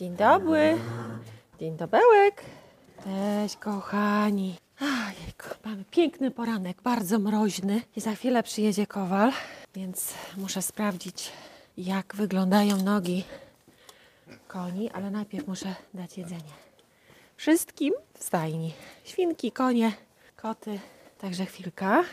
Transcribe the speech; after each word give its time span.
Dzień 0.00 0.16
dobry. 0.16 0.78
Dzień 1.60 1.76
dobełek. 1.76 2.44
Cześć, 3.04 3.56
kochani. 3.56 4.56
Ojejku, 4.80 5.48
mamy 5.64 5.84
piękny 5.90 6.30
poranek, 6.30 6.82
bardzo 6.82 7.18
mroźny. 7.18 7.82
I 7.96 8.00
za 8.00 8.14
chwilę 8.14 8.42
przyjedzie 8.42 8.86
kowal, 8.86 9.32
więc 9.74 10.14
muszę 10.36 10.62
sprawdzić, 10.62 11.32
jak 11.76 12.14
wyglądają 12.14 12.76
nogi 12.76 13.24
koni, 14.48 14.90
ale 14.90 15.10
najpierw 15.10 15.46
muszę 15.48 15.74
dać 15.94 16.18
jedzenie. 16.18 16.52
Wszystkim 17.36 17.94
w 18.14 18.24
stajni. 18.24 18.72
Świnki, 19.04 19.52
konie, 19.52 19.92
koty. 20.36 20.80
Także 21.18 21.46
chwilka. 21.46 22.04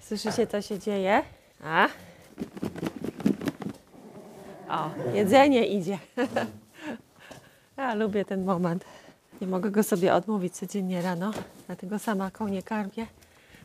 Słyszycie, 0.00 0.46
co 0.46 0.62
się 0.62 0.78
dzieje? 0.78 1.22
A? 1.64 1.88
O, 4.68 4.90
jedzenie 5.14 5.66
idzie. 5.66 5.98
Ja 7.76 7.94
lubię 7.94 8.24
ten 8.24 8.44
moment. 8.44 8.84
Nie 9.40 9.46
mogę 9.46 9.70
go 9.70 9.82
sobie 9.82 10.14
odmówić 10.14 10.54
codziennie 10.54 11.02
rano, 11.02 11.30
dlatego 11.66 11.98
sama 11.98 12.30
konie 12.30 12.62
karmię. 12.62 13.06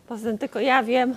Poza 0.07 0.23
tym 0.29 0.37
tylko 0.37 0.59
ja 0.59 0.83
wiem, 0.83 1.15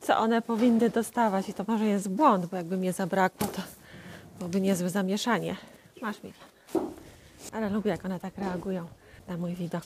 co 0.00 0.18
one 0.18 0.42
powinny 0.42 0.90
dostawać 0.90 1.48
i 1.48 1.54
to 1.54 1.64
może 1.68 1.86
jest 1.86 2.08
błąd, 2.08 2.46
bo 2.46 2.56
jakby 2.56 2.76
mnie 2.76 2.92
zabrakło, 2.92 3.46
to 3.46 3.62
byłoby 4.38 4.60
niezłe 4.60 4.90
zamieszanie. 4.90 5.56
Masz 6.02 6.22
mi. 6.22 6.32
Ale 7.52 7.70
lubię, 7.70 7.90
jak 7.90 8.04
one 8.04 8.20
tak 8.20 8.38
reagują 8.38 8.86
na 9.28 9.36
mój 9.36 9.54
widok. 9.54 9.84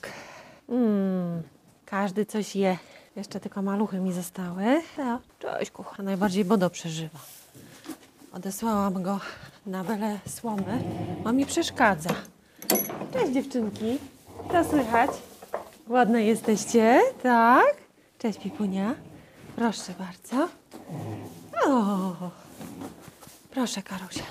Mm, 0.69 1.43
każdy 1.87 2.27
coś 2.27 2.57
je. 2.57 2.79
Jeszcze 3.17 3.41
tylko 3.41 3.63
maluchy 3.63 4.01
mi 4.01 4.13
zostały. 4.13 4.83
No, 4.99 5.21
cześć, 5.39 5.71
kucha. 5.71 6.03
Najbardziej 6.03 6.45
Bodo 6.45 6.71
przeżywa. 6.71 7.19
Odesłałam 8.33 9.03
go 9.03 9.21
na 9.69 9.85
bele 9.85 10.19
słomy, 10.29 10.83
bo 11.25 11.33
mi 11.33 11.47
przeszkadza. 11.47 12.15
Cześć 13.13 13.33
dziewczynki, 13.33 13.99
co 14.53 14.65
słychać? 14.65 15.11
Ładne 15.89 16.25
jesteście, 16.25 17.01
tak? 17.23 17.77
Cześć 18.19 18.39
Pipunia, 18.39 18.95
proszę 19.57 19.93
bardzo. 19.99 20.49
O, 21.67 22.13
proszę 23.51 23.83
Karusia. 23.83 24.25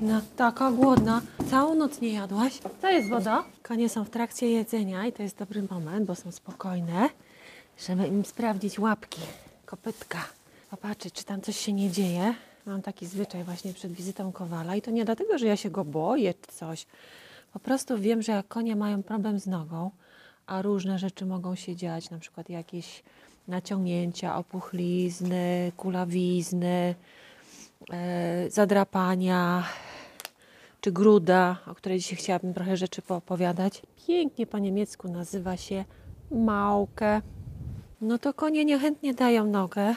No 0.00 0.20
taka 0.36 0.70
głodna, 0.70 1.22
całą 1.50 1.74
noc 1.74 2.00
nie 2.00 2.12
jadłaś. 2.12 2.58
Co 2.82 2.88
jest 2.90 3.08
woda? 3.08 3.44
Konie 3.62 3.88
są 3.88 4.04
w 4.04 4.10
trakcie 4.10 4.50
jedzenia 4.50 5.06
i 5.06 5.12
to 5.12 5.22
jest 5.22 5.38
dobry 5.38 5.62
moment, 5.70 6.06
bo 6.06 6.14
są 6.14 6.32
spokojne, 6.32 7.08
żeby 7.78 8.06
im 8.06 8.24
sprawdzić 8.24 8.78
łapki, 8.78 9.20
kopytka, 9.66 10.18
popatrzeć, 10.70 11.14
czy 11.14 11.24
tam 11.24 11.40
coś 11.40 11.56
się 11.56 11.72
nie 11.72 11.90
dzieje. 11.90 12.34
Mam 12.66 12.82
taki 12.82 13.06
zwyczaj 13.06 13.44
właśnie 13.44 13.72
przed 13.72 13.92
wizytą 13.92 14.32
kowala 14.32 14.76
i 14.76 14.82
to 14.82 14.90
nie 14.90 15.04
dlatego, 15.04 15.38
że 15.38 15.46
ja 15.46 15.56
się 15.56 15.70
go 15.70 15.84
boję 15.84 16.34
czy 16.34 16.52
coś. 16.52 16.86
Po 17.52 17.58
prostu 17.58 17.98
wiem, 17.98 18.22
że 18.22 18.32
jak 18.32 18.48
konie 18.48 18.76
mają 18.76 19.02
problem 19.02 19.38
z 19.38 19.46
nogą, 19.46 19.90
a 20.46 20.62
różne 20.62 20.98
rzeczy 20.98 21.26
mogą 21.26 21.54
się 21.54 21.76
dziać, 21.76 22.10
na 22.10 22.18
przykład 22.18 22.48
jakieś 22.48 23.02
naciągnięcia, 23.48 24.36
opuchlizny, 24.36 25.72
kulawizny, 25.76 26.94
e, 27.92 28.50
zadrapania 28.50 29.64
czy 30.80 30.92
gruda, 30.92 31.58
o 31.66 31.74
której 31.74 31.98
dzisiaj 31.98 32.18
chciałabym 32.18 32.54
trochę 32.54 32.76
rzeczy 32.76 33.02
poopowiadać. 33.02 33.82
Pięknie 34.06 34.46
po 34.46 34.58
niemiecku 34.58 35.08
nazywa 35.08 35.56
się 35.56 35.84
małkę. 36.30 37.22
No 38.00 38.18
to 38.18 38.34
konie 38.34 38.64
niechętnie 38.64 39.14
dają 39.14 39.46
nogę, 39.46 39.94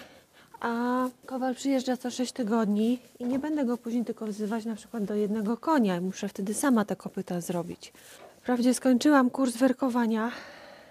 a 0.59 1.05
kowal 1.25 1.55
przyjeżdża 1.55 1.97
co 1.97 2.11
6 2.11 2.31
tygodni 2.31 2.99
i 3.19 3.25
nie 3.25 3.39
będę 3.39 3.65
go 3.65 3.77
później 3.77 4.05
tylko 4.05 4.25
wzywać 4.25 4.65
na 4.65 4.75
przykład 4.75 5.03
do 5.03 5.15
jednego 5.15 5.57
konia. 5.57 6.01
Muszę 6.01 6.29
wtedy 6.29 6.53
sama 6.53 6.85
te 6.85 6.95
kopyta 6.95 7.41
zrobić. 7.41 7.93
Wprawdzie 8.41 8.73
skończyłam 8.73 9.29
kurs 9.29 9.57
werkowania, 9.57 10.31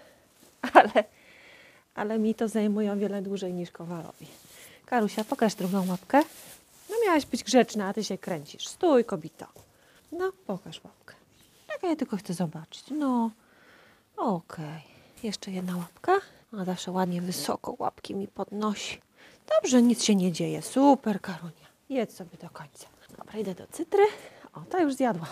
ale, 0.73 1.03
ale 1.95 2.19
mi 2.19 2.35
to 2.35 2.47
zajmuje 2.47 2.91
o 2.91 2.95
wiele 2.95 3.21
dłużej 3.21 3.53
niż 3.53 3.71
kowalowi. 3.71 4.27
Karusia, 4.85 5.23
pokaż 5.23 5.55
drugą 5.55 5.87
łapkę. 5.87 6.21
No 6.89 6.95
miałaś 7.05 7.25
być 7.25 7.43
grzeczna, 7.43 7.87
a 7.87 7.93
ty 7.93 8.03
się 8.03 8.17
kręcisz. 8.17 8.67
Stój, 8.67 9.05
kobito. 9.05 9.45
No, 10.11 10.31
pokaż 10.47 10.83
łapkę. 10.83 11.15
Jak 11.73 11.83
ja 11.83 11.95
tylko 11.95 12.17
chcę 12.17 12.33
zobaczyć. 12.33 12.83
No, 12.91 13.31
okej. 14.17 14.81
Jeszcze 15.23 15.51
jedna 15.51 15.77
łapka. 15.77 16.19
A 16.57 16.65
zawsze 16.65 16.91
ładnie 16.91 17.21
wysoko 17.21 17.75
łapki 17.79 18.15
mi 18.15 18.27
podnosi. 18.27 19.01
Dobrze, 19.55 19.81
nic 19.81 20.03
się 20.03 20.15
nie 20.15 20.31
dzieje. 20.31 20.61
Super, 20.61 21.21
Karunia. 21.21 21.67
Jedz 21.89 22.15
sobie 22.15 22.37
do 22.41 22.49
końca. 22.49 22.87
Dobra, 23.17 23.39
idę 23.39 23.55
do 23.55 23.67
cytry. 23.67 24.03
O, 24.53 24.61
ta 24.61 24.81
już 24.81 24.93
zjadła. 24.93 25.27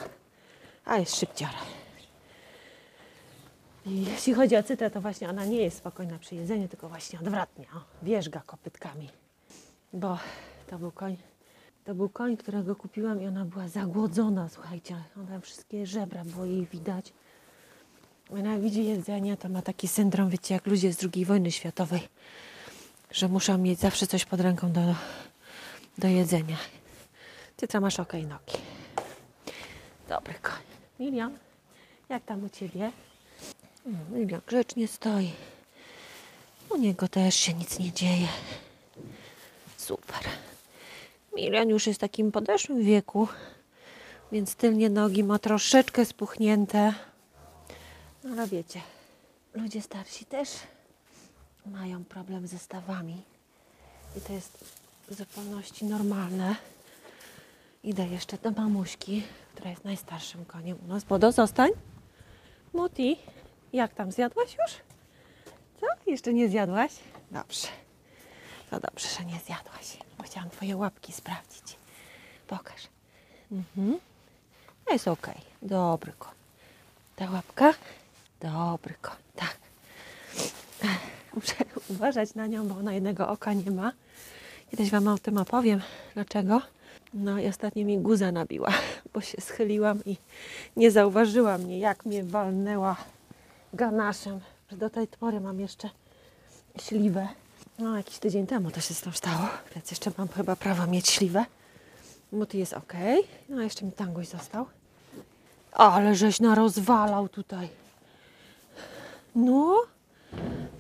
A 0.86 0.98
jest 0.98 1.16
szybciora. 1.16 1.60
Jeśli 3.86 4.34
chodzi 4.34 4.58
o 4.58 4.64
cytrę, 4.64 4.92
to 4.92 5.02
właśnie 5.02 5.30
ona 5.30 5.46
nie 5.46 5.62
jest 5.62 5.78
spokojna 5.78 6.20
przy 6.20 6.36
jedzeniu, 6.36 6.68
tylko 6.68 6.90
właśnie 6.90 7.20
odwrotnie. 7.20 7.66
O, 7.76 8.06
wierzga 8.06 8.42
kopytkami. 8.46 9.10
Bo 9.94 10.18
to 10.68 10.80
był 10.80 10.92
koń, 10.92 11.18
to 11.86 11.96
był 11.96 12.10
koń, 12.10 12.38
którego 12.38 12.76
kupiłam 12.76 13.22
i 13.22 13.28
ona 13.28 13.46
była 13.46 13.68
zagłodzona, 13.68 14.50
słuchajcie. 14.50 14.96
Ona 15.18 15.40
wszystkie 15.40 15.86
żebra 15.86 16.26
było 16.26 16.46
jej 16.46 16.66
widać. 16.66 17.14
Ona 18.30 18.60
widzi 18.60 18.86
jedzenie, 18.86 19.38
to 19.38 19.50
ma 19.50 19.62
taki 19.62 19.88
syndrom, 19.88 20.30
wiecie, 20.30 20.54
jak 20.54 20.68
ludzie 20.68 20.94
z 20.94 21.08
II 21.14 21.26
wojny 21.26 21.52
światowej 21.52 22.02
że 23.12 23.28
muszę 23.28 23.58
mieć 23.58 23.80
zawsze 23.80 24.08
coś 24.08 24.26
pod 24.26 24.42
ręką 24.42 24.72
do, 24.72 24.96
do 25.98 26.08
jedzenia. 26.08 26.58
Ty 27.58 27.68
to 27.68 27.82
masz 27.82 28.00
okej 28.00 28.26
nogi. 28.26 28.58
Dobry 30.10 30.34
koń. 30.34 30.62
Milion, 31.00 31.38
jak 32.10 32.24
tam 32.26 32.44
u 32.44 32.50
Ciebie? 32.50 32.92
Mm, 33.86 34.20
Milion 34.20 34.42
grzecznie 34.48 34.88
stoi. 34.88 35.32
U 36.70 36.78
niego 36.78 37.08
też 37.08 37.36
się 37.36 37.54
nic 37.54 37.80
nie 37.80 37.92
dzieje. 37.92 38.28
Super. 39.78 40.20
Milion 41.36 41.70
już 41.70 41.88
jest 41.88 42.00
w 42.00 42.02
takim 42.02 42.32
podeszłym 42.32 42.84
wieku, 42.84 43.28
więc 44.32 44.56
tylnie 44.56 44.90
nogi 44.90 45.24
ma 45.24 45.40
troszeczkę 45.40 46.06
spuchnięte. 46.06 46.94
No 48.24 48.34
ale 48.34 48.48
wiecie, 48.48 48.82
ludzie 49.54 49.82
starsi 49.82 50.26
też 50.26 50.50
mają 51.68 52.06
problem 52.06 52.48
ze 52.48 52.60
stawami. 52.60 53.22
I 54.18 54.22
to 54.22 54.34
jest 54.34 54.66
w 55.08 55.14
zupełności 55.14 55.86
normalne. 55.86 56.56
Idę 57.84 58.08
jeszcze 58.08 58.38
do 58.38 58.52
mamuśki, 58.52 59.24
która 59.54 59.70
jest 59.70 59.84
najstarszym 59.84 60.46
koniem 60.46 60.78
u 60.86 60.88
nas. 60.88 61.04
Bodo, 61.04 61.32
zostań. 61.32 61.70
Muti, 62.74 63.18
jak 63.74 63.94
tam, 63.94 64.12
zjadłaś 64.12 64.56
już? 64.56 64.78
Co? 65.82 66.12
Jeszcze 66.12 66.34
nie 66.34 66.50
zjadłaś? 66.50 66.92
Dobrze. 67.32 67.68
To 68.70 68.80
dobrze, 68.80 69.08
że 69.08 69.26
nie 69.26 69.40
zjadłaś, 69.40 69.98
chciałam 70.26 70.50
Twoje 70.50 70.78
łapki 70.78 71.14
sprawdzić. 71.14 71.78
Pokaż. 72.48 72.88
Mhm. 73.52 74.00
Jest 74.92 75.08
ok. 75.08 75.28
Dobry 75.62 76.14
koń. 76.20 76.34
Ta 77.16 77.32
łapka? 77.32 77.74
Dobry 78.40 78.94
koń, 79.02 79.18
tak. 79.36 79.58
Muszę 81.38 81.56
uważać 81.90 82.36
na 82.36 82.48
nią, 82.48 82.68
bo 82.68 82.76
ona 82.76 82.94
jednego 82.94 83.30
oka 83.30 83.54
nie 83.54 83.72
ma. 83.72 83.92
Kiedyś 84.72 84.90
Wam 84.90 85.08
o 85.08 85.18
tym 85.18 85.38
opowiem. 85.38 85.82
Dlaczego? 86.14 86.62
No 87.14 87.40
i 87.40 87.48
ostatnio 87.48 87.86
mi 87.86 87.98
guza 87.98 88.32
nabiła, 88.32 88.70
bo 89.14 89.22
się 89.22 89.42
schyliłam 89.42 90.00
i 90.06 90.18
nie 90.76 90.92
zauważyła 90.92 91.58
mnie, 91.58 91.80
jak 91.80 92.06
mnie 92.06 92.24
walnęła 92.24 92.96
ganaszem. 93.74 94.40
Że 94.72 94.78
do 94.78 94.90
tej 94.90 95.08
pory 95.08 95.40
mam 95.40 95.60
jeszcze 95.60 95.90
śliwę. 96.82 97.28
No, 97.80 97.98
jakiś 97.98 98.20
tydzień 98.20 98.48
temu 98.48 98.72
to 98.72 98.82
się 98.82 98.94
z 98.94 99.02
tym 99.02 99.14
stało, 99.14 99.48
więc 99.76 99.92
jeszcze 99.92 100.12
mam 100.18 100.28
chyba 100.28 100.56
prawo 100.56 100.88
mieć 100.88 101.10
śliwę. 101.10 101.46
Muty 102.32 102.58
jest 102.58 102.74
ok. 102.74 102.94
No, 103.50 103.62
jeszcze 103.62 103.86
mi 103.86 103.92
tangoś 103.92 104.28
został. 104.28 104.66
Ale 105.72 106.16
żeś 106.16 106.40
narozwalał 106.40 107.30
tutaj. 107.30 107.70
No, 109.36 109.86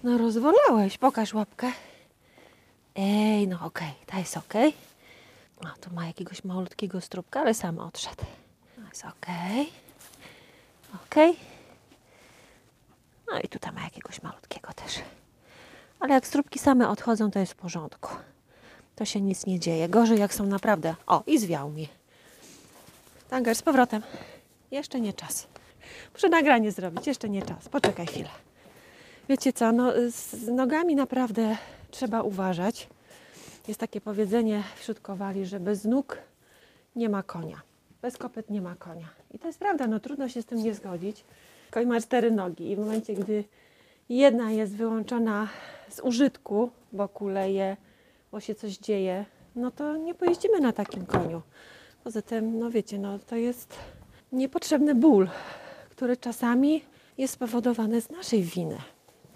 no 0.07 0.17
rozwolałeś. 0.17 0.97
Pokaż 0.97 1.33
łapkę. 1.33 1.71
Ej, 2.95 3.47
no 3.47 3.55
okej, 3.55 3.87
okay. 3.87 4.05
ta 4.05 4.19
jest 4.19 4.37
okej. 4.37 4.73
Okay. 5.57 5.71
O, 5.71 5.75
tu 5.81 5.93
ma 5.93 6.07
jakiegoś 6.07 6.43
malutkiego 6.43 7.01
strubka, 7.01 7.39
ale 7.41 7.53
sam 7.53 7.79
odszedł. 7.79 8.25
No 8.77 8.87
jest 8.89 9.05
okej. 9.05 9.61
Okay. 9.61 11.01
Okej. 11.05 11.31
Okay. 11.31 11.43
No 13.31 13.39
i 13.39 13.47
tutaj 13.47 13.71
ma 13.71 13.83
jakiegoś 13.83 14.21
malutkiego 14.21 14.73
też. 14.73 14.99
Ale 15.99 16.13
jak 16.13 16.27
strubki 16.27 16.59
same 16.59 16.89
odchodzą, 16.89 17.31
to 17.31 17.39
jest 17.39 17.51
w 17.51 17.55
porządku. 17.55 18.09
To 18.95 19.05
się 19.05 19.21
nic 19.21 19.45
nie 19.45 19.59
dzieje. 19.59 19.89
Gorzej 19.89 20.19
jak 20.19 20.33
są 20.33 20.45
naprawdę... 20.45 20.95
O, 21.07 21.23
i 21.27 21.39
zwiał 21.39 21.69
mi. 21.69 21.89
Tanger, 23.29 23.55
z 23.55 23.61
powrotem. 23.61 24.01
Jeszcze 24.71 24.99
nie 24.99 25.13
czas. 25.13 25.47
Muszę 26.13 26.29
nagranie 26.29 26.71
zrobić, 26.71 27.07
jeszcze 27.07 27.29
nie 27.29 27.41
czas. 27.41 27.69
Poczekaj 27.69 28.07
chwilę. 28.07 28.29
Wiecie 29.29 29.53
co, 29.53 29.71
no, 29.71 29.93
z 30.09 30.47
nogami 30.47 30.95
naprawdę 30.95 31.57
trzeba 31.91 32.21
uważać. 32.21 32.87
Jest 33.67 33.79
takie 33.79 34.01
powiedzenie 34.01 34.63
wśród 34.75 34.99
kowali, 34.99 35.45
że 35.45 35.59
bez 35.59 35.85
nóg 35.85 36.17
nie 36.95 37.09
ma 37.09 37.23
konia. 37.23 37.61
Bez 38.01 38.17
kopyt 38.17 38.49
nie 38.49 38.61
ma 38.61 38.75
konia. 38.75 39.07
I 39.31 39.39
to 39.39 39.47
jest 39.47 39.59
prawda, 39.59 39.87
no 39.87 39.99
trudno 39.99 40.29
się 40.29 40.41
z 40.41 40.45
tym 40.45 40.63
nie 40.63 40.73
zgodzić. 40.73 41.23
Koń 41.71 41.85
ma 41.85 42.01
cztery 42.01 42.31
nogi 42.31 42.71
i 42.71 42.75
w 42.75 42.79
momencie, 42.79 43.13
gdy 43.13 43.43
jedna 44.09 44.51
jest 44.51 44.75
wyłączona 44.75 45.47
z 45.89 45.99
użytku, 45.99 46.69
bo 46.93 47.07
kuleje, 47.07 47.77
bo 48.31 48.39
się 48.39 48.55
coś 48.55 48.77
dzieje, 48.77 49.25
no 49.55 49.71
to 49.71 49.97
nie 49.97 50.15
pojeździmy 50.15 50.59
na 50.59 50.73
takim 50.73 51.05
koniu. 51.05 51.41
Poza 52.03 52.21
tym, 52.21 52.59
no 52.59 52.71
wiecie, 52.71 52.99
no 52.99 53.19
to 53.19 53.35
jest 53.35 53.75
niepotrzebny 54.31 54.95
ból, 54.95 55.29
który 55.89 56.17
czasami 56.17 56.83
jest 57.17 57.33
spowodowany 57.33 58.01
z 58.01 58.09
naszej 58.09 58.43
winy. 58.43 58.77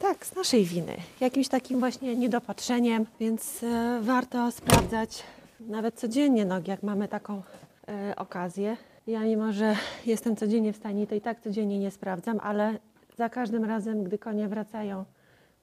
Tak, 0.01 0.25
z 0.25 0.35
naszej 0.35 0.65
winy. 0.65 0.97
Jakimś 1.19 1.47
takim 1.47 1.79
właśnie 1.79 2.15
niedopatrzeniem, 2.15 3.05
więc 3.19 3.63
e, 3.63 3.99
warto 4.01 4.51
sprawdzać 4.51 5.23
nawet 5.59 5.95
codziennie 5.95 6.45
nogi, 6.45 6.71
jak 6.71 6.83
mamy 6.83 7.07
taką 7.07 7.41
e, 7.87 8.15
okazję. 8.15 8.77
Ja 9.07 9.21
mimo, 9.23 9.51
że 9.51 9.75
jestem 10.05 10.35
codziennie 10.35 10.73
w 10.73 10.75
stajni, 10.77 11.07
to 11.07 11.15
i 11.15 11.21
tak 11.21 11.41
codziennie 11.41 11.79
nie 11.79 11.91
sprawdzam, 11.91 12.39
ale 12.43 12.79
za 13.17 13.29
każdym 13.29 13.65
razem, 13.65 14.03
gdy 14.03 14.17
konie 14.17 14.47
wracają 14.47 15.05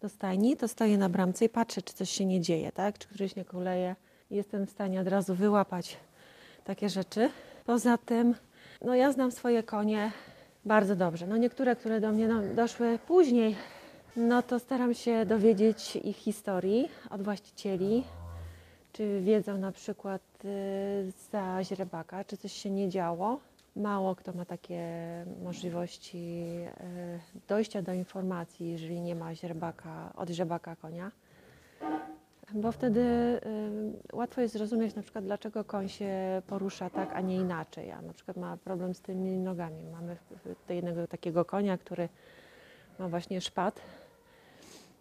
do 0.00 0.08
stajni, 0.08 0.56
to 0.56 0.68
stoję 0.68 0.98
na 0.98 1.08
bramce 1.08 1.44
i 1.44 1.48
patrzę, 1.48 1.82
czy 1.82 1.94
coś 1.94 2.10
się 2.10 2.24
nie 2.24 2.40
dzieje, 2.40 2.72
tak? 2.72 2.98
Czy 2.98 3.08
któryś 3.08 3.36
nie 3.36 3.44
kuleje. 3.44 3.96
Jestem 4.30 4.66
w 4.66 4.70
stanie 4.70 5.00
od 5.00 5.08
razu 5.08 5.34
wyłapać 5.34 5.96
takie 6.64 6.88
rzeczy. 6.88 7.30
Poza 7.66 7.98
tym, 7.98 8.34
no 8.84 8.94
ja 8.94 9.12
znam 9.12 9.32
swoje 9.32 9.62
konie 9.62 10.12
bardzo 10.64 10.96
dobrze. 10.96 11.26
No 11.26 11.36
niektóre, 11.36 11.76
które 11.76 12.00
do 12.00 12.12
mnie 12.12 12.28
no, 12.28 12.42
doszły 12.54 12.98
później, 13.06 13.56
no 14.16 14.42
to 14.42 14.58
staram 14.58 14.94
się 14.94 15.26
dowiedzieć 15.26 15.96
ich 15.96 16.16
historii 16.16 16.88
od 17.10 17.22
właścicieli, 17.22 18.04
czy 18.92 19.20
wiedzą 19.20 19.58
na 19.58 19.72
przykład 19.72 20.22
y, 20.44 21.12
za 21.32 21.64
źrebaka, 21.64 22.24
czy 22.24 22.36
coś 22.36 22.52
się 22.52 22.70
nie 22.70 22.88
działo. 22.88 23.40
Mało 23.76 24.14
kto 24.14 24.32
ma 24.32 24.44
takie 24.44 24.82
możliwości 25.42 26.44
y, 27.36 27.46
dojścia 27.48 27.82
do 27.82 27.92
informacji, 27.92 28.70
jeżeli 28.70 29.00
nie 29.00 29.14
ma 29.14 29.34
źrebaka, 29.34 30.12
od 30.16 30.30
źrebaka 30.30 30.76
konia. 30.76 31.10
Bo 32.54 32.72
wtedy 32.72 33.00
y, 34.12 34.16
łatwo 34.16 34.40
jest 34.40 34.54
zrozumieć 34.54 34.94
na 34.94 35.02
przykład, 35.02 35.24
dlaczego 35.24 35.64
koń 35.64 35.88
się 35.88 36.42
porusza 36.46 36.90
tak, 36.90 37.12
a 37.14 37.20
nie 37.20 37.36
inaczej. 37.36 37.90
A 37.90 38.02
na 38.02 38.12
przykład 38.12 38.36
ma 38.36 38.56
problem 38.56 38.94
z 38.94 39.00
tymi 39.00 39.38
nogami. 39.38 39.84
Mamy 39.92 40.16
jednego 40.68 41.06
takiego 41.06 41.44
konia, 41.44 41.78
który 41.78 42.08
ma 42.98 43.08
właśnie 43.08 43.40
szpad. 43.40 43.80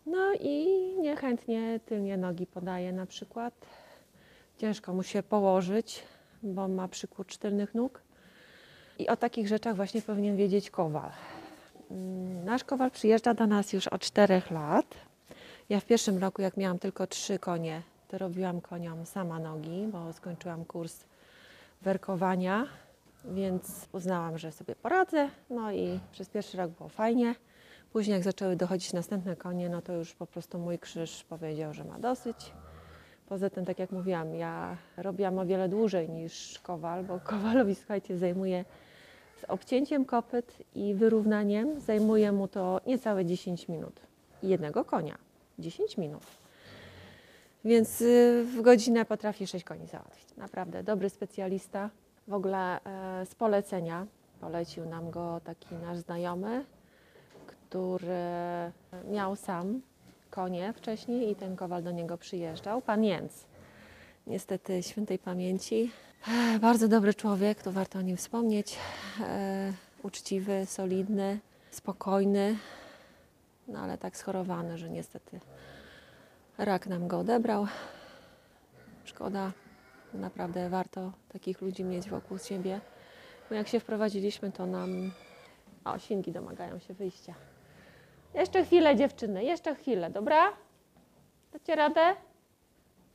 No 0.06 0.34
i 0.40 0.68
niechętnie 1.02 1.80
tylnie 1.86 2.18
nogi 2.18 2.46
podaje 2.48 2.94
na 2.94 3.06
przykład. 3.06 3.54
Ciężko 4.58 4.94
mu 4.94 5.04
się 5.04 5.24
położyć, 5.24 6.04
bo 6.44 6.68
ma 6.68 6.88
przykurcz 6.88 7.38
tylnych 7.38 7.76
nóg. 7.76 8.02
I 9.00 9.08
o 9.10 9.18
takich 9.18 9.48
rzeczach 9.48 9.76
właśnie 9.76 10.02
powinien 10.02 10.36
wiedzieć 10.38 10.70
kowal. 10.70 11.10
Mm, 11.92 12.46
Nasz 12.46 12.64
kowal 12.64 12.92
przyjeżdża 12.92 13.34
do 13.34 13.48
nas 13.48 13.74
już 13.74 13.88
od 13.88 14.02
4 14.02 14.42
lat. 14.52 14.86
Ja 15.70 15.80
w 15.80 15.86
pierwszym 15.86 16.18
roku, 16.18 16.42
jak 16.42 16.58
miałam 16.58 16.80
tylko 16.80 17.08
trzy 17.08 17.40
konie, 17.40 17.82
to 18.08 18.18
robiłam 18.18 18.62
koniom 18.62 19.06
sama 19.06 19.40
nogi, 19.40 19.88
bo 19.92 20.14
skończyłam 20.14 20.66
kurs 20.66 21.04
werkowania, 21.82 22.68
więc 23.26 23.88
uznałam, 23.92 24.38
że 24.38 24.52
sobie 24.52 24.76
poradzę. 24.76 25.30
No 25.50 25.72
i 25.72 26.00
przez 26.12 26.30
pierwszy 26.30 26.58
rok 26.58 26.72
było 26.72 26.90
fajnie. 26.90 27.36
Później, 27.98 28.14
jak 28.14 28.24
zaczęły 28.24 28.56
dochodzić 28.56 28.94
następne 28.94 29.36
konie, 29.36 29.70
no 29.70 29.82
to 29.82 29.94
już 29.94 30.14
po 30.14 30.26
prostu 30.26 30.60
mój 30.60 30.80
krzyż 30.80 31.24
powiedział, 31.24 31.74
że 31.74 31.84
ma 31.84 32.00
dosyć. 32.00 32.52
Poza 33.30 33.50
tym, 33.50 33.66
tak 33.66 33.80
jak 33.80 33.92
mówiłam, 33.92 34.36
ja 34.36 34.78
robiłam 34.98 35.40
o 35.40 35.46
wiele 35.46 35.70
dłużej 35.70 36.10
niż 36.10 36.60
kowal, 36.60 37.04
bo 37.04 37.20
kowalowi, 37.20 37.76
słuchajcie, 37.76 38.18
zajmuje 38.18 38.66
z 39.42 39.44
obcięciem 39.44 40.06
kopyt 40.06 40.58
i 40.76 40.94
wyrównaniem, 40.94 41.80
zajmuje 41.80 42.32
mu 42.32 42.48
to 42.48 42.82
niecałe 42.88 43.26
10 43.26 43.68
minut. 43.68 44.02
Jednego 44.44 44.86
konia. 44.86 45.18
10 45.60 45.98
minut. 45.98 46.24
Więc 47.66 48.02
y, 48.02 48.46
w 48.58 48.62
godzinę 48.62 49.06
potrafi 49.06 49.48
6 49.48 49.66
koni 49.66 49.88
załatwić. 49.88 50.36
Naprawdę 50.36 50.84
dobry 50.84 51.10
specjalista. 51.10 51.90
W 52.28 52.34
ogóle 52.34 52.84
e, 52.84 53.26
z 53.26 53.36
polecenia 53.36 54.08
polecił 54.40 54.86
nam 54.86 55.12
go 55.12 55.42
taki 55.44 55.76
nasz 55.76 55.98
znajomy, 55.98 56.66
który 57.77 58.71
miał 59.12 59.35
sam 59.35 59.81
konie 60.29 60.74
wcześniej 60.74 61.31
i 61.31 61.35
ten 61.35 61.56
kowal 61.56 61.83
do 61.83 61.91
niego 61.91 62.18
przyjeżdżał. 62.18 62.81
Pan 62.81 63.03
Jęc, 63.03 63.45
niestety 64.27 64.83
świętej 64.83 65.19
pamięci. 65.19 65.91
E, 66.56 66.59
Bardzo 66.59 66.88
dobry 66.88 67.13
człowiek, 67.13 67.62
to 67.62 67.71
warto 67.71 68.00
o 68.00 68.01
nim 68.01 68.18
wspomnieć. 68.18 68.77
E, 69.21 69.74
Uczciwy, 70.03 70.65
solidny, 70.65 71.39
spokojny, 71.71 72.57
no 73.68 73.79
ale 73.79 73.97
tak 73.97 74.18
schorowany, 74.18 74.77
że 74.77 74.89
niestety 74.89 75.39
rak 76.57 76.88
nam 76.88 77.07
go 77.07 77.19
odebrał. 77.19 77.68
Szkoda, 79.06 79.51
naprawdę 80.13 80.69
warto 80.69 81.12
takich 81.29 81.62
ludzi 81.62 81.83
mieć 81.83 82.09
wokół 82.09 82.38
siebie. 82.38 82.81
Bo 83.50 83.56
jak 83.56 83.68
się 83.68 83.79
wprowadziliśmy, 83.79 84.51
to 84.51 84.65
nam. 84.65 85.12
O, 85.85 85.97
domagają 86.31 86.79
się 86.79 86.94
wyjścia. 86.94 87.35
Jeszcze 88.33 88.65
chwilę, 88.65 88.95
dziewczyny, 88.95 89.44
jeszcze 89.44 89.75
chwilę, 89.75 90.09
dobra? 90.09 90.53
Dacie 91.53 91.75
radę? 91.75 92.01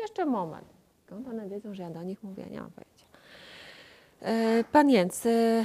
Jeszcze 0.00 0.24
moment. 0.24 0.66
Skąd 1.06 1.28
one 1.28 1.48
wiedzą, 1.48 1.74
że 1.74 1.82
ja 1.82 1.90
do 1.90 2.02
nich 2.02 2.22
mówię? 2.22 2.46
Nie 2.50 2.60
mam 2.60 2.70
pojęcia. 2.70 3.06
E, 4.22 4.64
Pan 4.72 4.90
Jęc 4.90 5.26
e, 5.26 5.64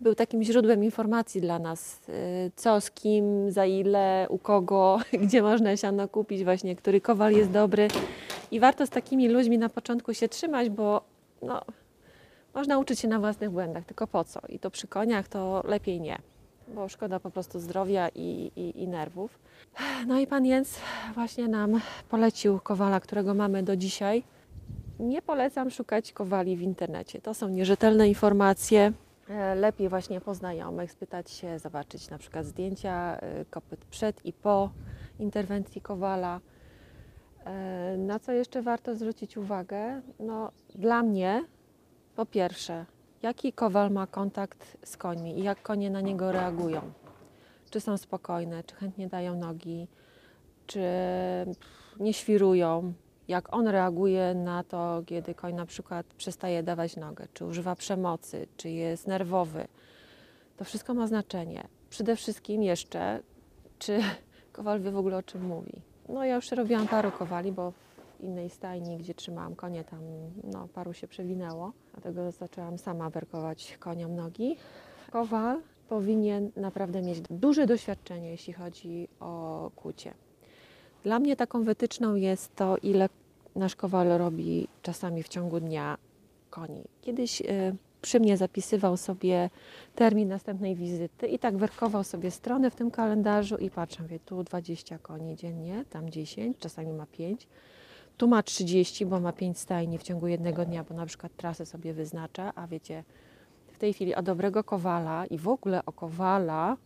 był 0.00 0.14
takim 0.14 0.42
źródłem 0.42 0.84
informacji 0.84 1.40
dla 1.40 1.58
nas, 1.58 2.00
e, 2.08 2.12
co 2.56 2.80
z 2.80 2.90
kim, 2.90 3.50
za 3.50 3.66
ile, 3.66 4.26
u 4.28 4.38
kogo, 4.38 4.98
gdzie 5.22 5.42
można 5.42 5.76
siano 5.76 6.08
kupić, 6.08 6.44
właśnie, 6.44 6.76
który 6.76 7.00
kowal 7.00 7.32
jest 7.32 7.50
dobry. 7.50 7.88
I 8.50 8.60
warto 8.60 8.86
z 8.86 8.90
takimi 8.90 9.28
ludźmi 9.28 9.58
na 9.58 9.68
początku 9.68 10.14
się 10.14 10.28
trzymać, 10.28 10.70
bo 10.70 11.00
no, 11.42 11.62
można 12.54 12.78
uczyć 12.78 13.00
się 13.00 13.08
na 13.08 13.20
własnych 13.20 13.50
błędach, 13.50 13.84
tylko 13.84 14.06
po 14.06 14.24
co? 14.24 14.40
I 14.48 14.58
to 14.58 14.70
przy 14.70 14.88
koniach 14.88 15.28
to 15.28 15.62
lepiej 15.66 16.00
nie, 16.00 16.18
bo 16.74 16.88
szkoda 16.88 17.20
po 17.20 17.30
prostu 17.30 17.60
zdrowia 17.60 18.08
i, 18.14 18.50
i, 18.56 18.82
i 18.82 18.88
nerwów. 18.88 19.38
No 20.06 20.18
i 20.18 20.26
pan 20.26 20.46
Jens 20.46 20.78
właśnie 21.14 21.48
nam 21.48 21.80
polecił 22.08 22.60
kowala, 22.60 23.00
którego 23.00 23.34
mamy 23.34 23.62
do 23.62 23.76
dzisiaj. 23.76 24.22
Nie 24.98 25.22
polecam 25.22 25.70
szukać 25.70 26.12
kowali 26.12 26.56
w 26.56 26.60
internecie. 26.62 27.20
To 27.20 27.34
są 27.34 27.48
nierzetelne 27.48 28.08
informacje. 28.08 28.92
E, 29.28 29.54
Lepiej 29.54 29.88
właśnie 29.88 30.20
po 30.20 30.34
znajomych 30.34 30.92
spytać 30.92 31.30
się, 31.30 31.58
zobaczyć 31.58 32.10
na 32.10 32.18
przykład 32.18 32.46
zdjęcia 32.46 33.16
e, 33.20 33.44
kopyt 33.44 33.84
przed 33.84 34.26
i 34.26 34.32
po 34.32 34.70
interwencji 35.18 35.80
kowala. 35.80 36.40
E, 37.44 37.96
Na 37.96 38.18
co 38.18 38.32
jeszcze 38.32 38.62
warto 38.62 38.94
zwrócić 38.94 39.36
uwagę? 39.36 40.02
No, 40.20 40.52
dla 40.74 41.02
mnie 41.02 41.44
po 42.16 42.26
pierwsze, 42.26 42.84
jaki 43.22 43.52
kowal 43.52 43.90
ma 43.90 44.06
kontakt 44.06 44.76
z 44.84 44.96
końmi 44.96 45.38
i 45.38 45.42
jak 45.42 45.62
konie 45.62 45.90
na 45.90 46.00
niego 46.00 46.32
reagują. 46.32 46.80
Czy 47.70 47.80
są 47.80 47.96
spokojne, 47.96 48.64
czy 48.64 48.74
chętnie 48.74 49.08
dają 49.08 49.36
nogi, 49.36 49.88
czy 50.66 50.82
nie 52.00 52.12
świrują. 52.12 52.92
Jak 53.28 53.54
on 53.54 53.68
reaguje 53.68 54.34
na 54.34 54.64
to, 54.64 55.02
kiedy 55.06 55.34
koń 55.34 55.54
na 55.54 55.66
przykład 55.66 56.06
przestaje 56.06 56.62
dawać 56.62 56.96
nogę, 56.96 57.26
czy 57.34 57.44
używa 57.44 57.76
przemocy, 57.76 58.46
czy 58.56 58.70
jest 58.70 59.06
nerwowy. 59.06 59.68
To 60.56 60.64
wszystko 60.64 60.94
ma 60.94 61.06
znaczenie. 61.06 61.66
Przede 61.90 62.16
wszystkim 62.16 62.62
jeszcze, 62.62 63.20
czy 63.78 64.00
kowal 64.52 64.80
wie 64.80 64.90
w 64.90 64.96
ogóle 64.96 65.16
o 65.16 65.22
czym 65.22 65.46
mówi. 65.46 65.72
No 66.08 66.24
ja 66.24 66.34
już 66.34 66.50
robiłam 66.50 66.88
paru 66.88 67.10
kowali, 67.10 67.52
bo 67.52 67.72
innej 68.26 68.50
stajni, 68.50 68.98
gdzie 68.98 69.14
trzymałam 69.14 69.54
konie, 69.54 69.84
tam 69.84 70.00
no, 70.44 70.68
paru 70.74 70.92
się 70.92 71.08
przewinęło. 71.08 71.72
Dlatego 71.92 72.32
zaczęłam 72.32 72.78
sama 72.78 73.10
werkować 73.10 73.76
koniom 73.80 74.16
nogi. 74.16 74.56
Kowal 75.10 75.60
powinien 75.88 76.50
naprawdę 76.56 77.02
mieć 77.02 77.20
duże 77.30 77.66
doświadczenie, 77.66 78.30
jeśli 78.30 78.52
chodzi 78.52 79.08
o 79.20 79.70
kucie. 79.76 80.14
Dla 81.04 81.18
mnie 81.18 81.36
taką 81.36 81.64
wytyczną 81.64 82.14
jest 82.14 82.56
to, 82.56 82.76
ile 82.76 83.08
nasz 83.56 83.76
kowal 83.76 84.08
robi 84.18 84.68
czasami 84.82 85.22
w 85.22 85.28
ciągu 85.28 85.60
dnia 85.60 85.98
koni. 86.50 86.84
Kiedyś 87.02 87.40
y, 87.40 87.76
przy 88.02 88.20
mnie 88.20 88.36
zapisywał 88.36 88.96
sobie 88.96 89.50
termin 89.94 90.28
następnej 90.28 90.74
wizyty 90.74 91.26
i 91.26 91.38
tak 91.38 91.56
werkował 91.56 92.04
sobie 92.04 92.30
strony 92.30 92.70
w 92.70 92.74
tym 92.74 92.90
kalendarzu 92.90 93.56
i 93.56 93.70
patrzę, 93.70 94.04
wie, 94.04 94.18
tu 94.18 94.44
20 94.44 94.98
koni 94.98 95.36
dziennie, 95.36 95.84
tam 95.90 96.10
10, 96.10 96.58
czasami 96.58 96.92
ma 96.92 97.06
5. 97.06 97.48
Tu 98.16 98.28
ma 98.28 98.42
30, 98.42 99.06
bo 99.06 99.20
ma 99.20 99.32
5 99.32 99.58
stajni 99.58 99.98
w 99.98 100.02
ciągu 100.02 100.26
jednego 100.26 100.64
dnia, 100.64 100.84
bo 100.84 100.94
na 100.94 101.06
przykład 101.06 101.36
trasę 101.36 101.66
sobie 101.66 101.92
wyznacza, 101.94 102.52
a 102.54 102.66
wiecie, 102.66 103.04
w 103.72 103.78
tej 103.78 103.92
chwili 103.92 104.14
o 104.14 104.22
dobrego 104.22 104.64
kowala 104.64 105.26
i 105.26 105.38
w 105.38 105.48
ogóle 105.48 105.84
o 105.86 105.92
kowala 105.92 106.76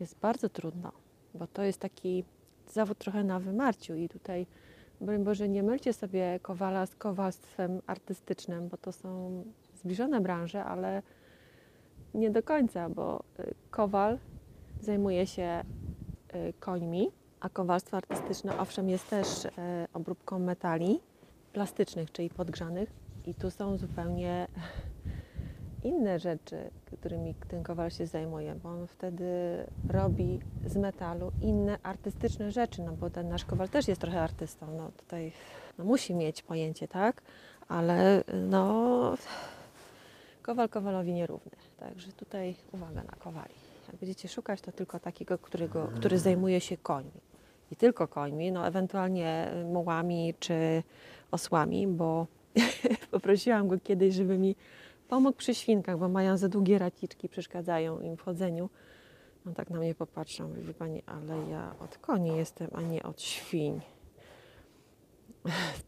jest 0.00 0.18
bardzo 0.18 0.48
trudno, 0.48 0.92
bo 1.34 1.46
to 1.46 1.62
jest 1.62 1.80
taki 1.80 2.24
zawód 2.72 2.98
trochę 2.98 3.24
na 3.24 3.40
wymarciu 3.40 3.94
i 3.94 4.08
tutaj, 4.08 4.46
broń 5.00 5.24
Boże, 5.24 5.48
nie 5.48 5.62
mylcie 5.62 5.92
sobie 5.92 6.40
kowala 6.42 6.86
z 6.86 6.94
kowalstwem 6.94 7.82
artystycznym, 7.86 8.68
bo 8.68 8.76
to 8.76 8.92
są 8.92 9.44
zbliżone 9.74 10.20
branże, 10.20 10.64
ale 10.64 11.02
nie 12.14 12.30
do 12.30 12.42
końca, 12.42 12.90
bo 12.90 13.22
y, 13.40 13.54
kowal 13.70 14.18
zajmuje 14.80 15.26
się 15.26 15.64
y, 16.34 16.52
końmi, 16.60 17.10
a 17.40 17.48
kowalstwo 17.48 17.96
artystyczne 17.96 18.58
owszem 18.58 18.88
jest 18.88 19.10
też 19.10 19.44
y, 19.44 19.50
obróbką 19.94 20.38
metali 20.38 21.00
plastycznych, 21.52 22.12
czyli 22.12 22.30
podgrzanych. 22.30 22.90
I 23.26 23.34
tu 23.34 23.50
są 23.50 23.76
zupełnie 23.76 24.46
inne 25.84 26.18
rzeczy, 26.18 26.70
którymi 27.06 27.34
ten 27.34 27.62
kowal 27.62 27.90
się 27.90 28.06
zajmuje, 28.06 28.54
bo 28.54 28.68
on 28.68 28.86
wtedy 28.86 29.26
robi 29.88 30.40
z 30.66 30.76
metalu 30.76 31.32
inne 31.42 31.78
artystyczne 31.82 32.52
rzeczy, 32.52 32.82
no 32.82 32.92
bo 32.92 33.10
ten 33.10 33.28
nasz 33.28 33.44
kowal 33.44 33.68
też 33.68 33.88
jest 33.88 34.00
trochę 34.00 34.20
artystą, 34.20 34.66
no 34.76 34.90
tutaj 34.96 35.32
no 35.78 35.84
musi 35.84 36.14
mieć 36.14 36.42
pojęcie, 36.42 36.88
tak, 36.88 37.22
ale 37.68 38.24
no 38.34 39.14
kowal 40.42 40.68
kowalowi 40.68 41.12
nierówny, 41.12 41.52
także 41.76 42.12
tutaj 42.12 42.56
uwaga 42.72 43.02
na 43.02 43.12
kowali. 43.12 43.65
Jak 43.88 43.96
będziecie 43.96 44.28
szukać, 44.28 44.60
to 44.60 44.72
tylko 44.72 44.98
takiego, 44.98 45.38
którego, 45.38 45.88
który 45.96 46.18
zajmuje 46.18 46.60
się 46.60 46.76
końmi. 46.76 47.20
I 47.70 47.76
tylko 47.76 48.08
końmi, 48.08 48.52
no 48.52 48.66
ewentualnie 48.66 49.52
mułami 49.64 50.34
czy 50.38 50.82
osłami, 51.30 51.86
bo 51.86 52.26
poprosiłam 53.10 53.68
go 53.68 53.78
kiedyś, 53.80 54.14
żeby 54.14 54.38
mi 54.38 54.56
pomógł 55.08 55.38
przy 55.38 55.54
świnkach, 55.54 55.98
bo 55.98 56.08
mają 56.08 56.36
za 56.36 56.48
długie 56.48 56.78
raciczki, 56.78 57.28
przeszkadzają 57.28 58.00
im 58.00 58.16
w 58.16 58.20
chodzeniu. 58.20 58.70
On 59.46 59.54
tak 59.54 59.70
na 59.70 59.78
mnie 59.78 59.94
popatrzył, 59.94 60.48
mówi, 60.48 60.74
Pani, 60.74 61.02
ale 61.06 61.50
ja 61.50 61.74
od 61.80 61.98
koni 61.98 62.36
jestem, 62.36 62.70
a 62.72 62.82
nie 62.82 63.02
od 63.02 63.22
świń. 63.22 63.80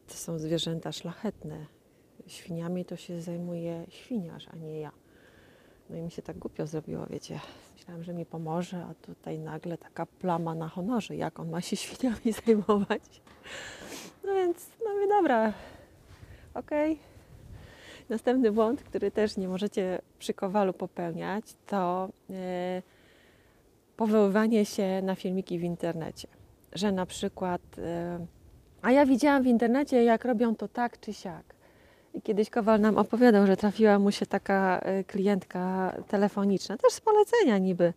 To 0.08 0.14
są 0.14 0.38
zwierzęta 0.38 0.92
szlachetne. 0.92 1.66
Świniami 2.26 2.84
to 2.84 2.96
się 2.96 3.22
zajmuje 3.22 3.86
świniarz, 3.88 4.48
a 4.48 4.56
nie 4.56 4.80
ja. 4.80 4.92
No 5.90 5.96
i 5.96 6.02
mi 6.02 6.10
się 6.10 6.22
tak 6.22 6.38
głupio 6.38 6.66
zrobiło, 6.66 7.06
wiecie. 7.06 7.40
Myślałam, 7.88 8.04
że 8.04 8.14
mi 8.14 8.26
pomoże, 8.26 8.84
a 8.90 8.94
tutaj 8.94 9.38
nagle 9.38 9.78
taka 9.78 10.06
plama 10.06 10.54
na 10.54 10.68
honorze, 10.68 11.16
jak 11.16 11.40
on 11.40 11.50
ma 11.50 11.60
się 11.60 11.76
świniami 11.86 12.32
zajmować. 12.46 13.20
No 14.24 14.34
więc, 14.34 14.70
no 14.84 14.94
mówię, 14.94 15.08
dobra, 15.08 15.52
okej. 16.54 16.92
Okay. 16.92 17.04
Następny 18.08 18.52
błąd, 18.52 18.82
który 18.82 19.10
też 19.10 19.36
nie 19.36 19.48
możecie 19.48 19.98
przy 20.18 20.34
kowalu 20.34 20.72
popełniać, 20.72 21.44
to 21.66 22.08
yy, 22.28 22.36
powoływanie 23.96 24.64
się 24.64 25.02
na 25.02 25.14
filmiki 25.14 25.58
w 25.58 25.62
internecie. 25.62 26.28
Że 26.72 26.92
na 26.92 27.06
przykład, 27.06 27.62
yy, 27.76 28.26
a 28.82 28.92
ja 28.92 29.06
widziałam 29.06 29.42
w 29.42 29.46
internecie, 29.46 30.04
jak 30.04 30.24
robią 30.24 30.56
to 30.56 30.68
tak 30.68 31.00
czy 31.00 31.12
siak. 31.12 31.54
Kiedyś 32.22 32.50
Kowal 32.50 32.80
nam 32.80 32.98
opowiadał, 32.98 33.46
że 33.46 33.56
trafiła 33.56 33.98
mu 33.98 34.12
się 34.12 34.26
taka 34.26 34.80
yy, 34.96 35.04
klientka 35.04 35.94
telefoniczna, 36.08 36.76
też 36.76 36.92
z 36.92 37.00
polecenia 37.00 37.58
niby. 37.58 37.92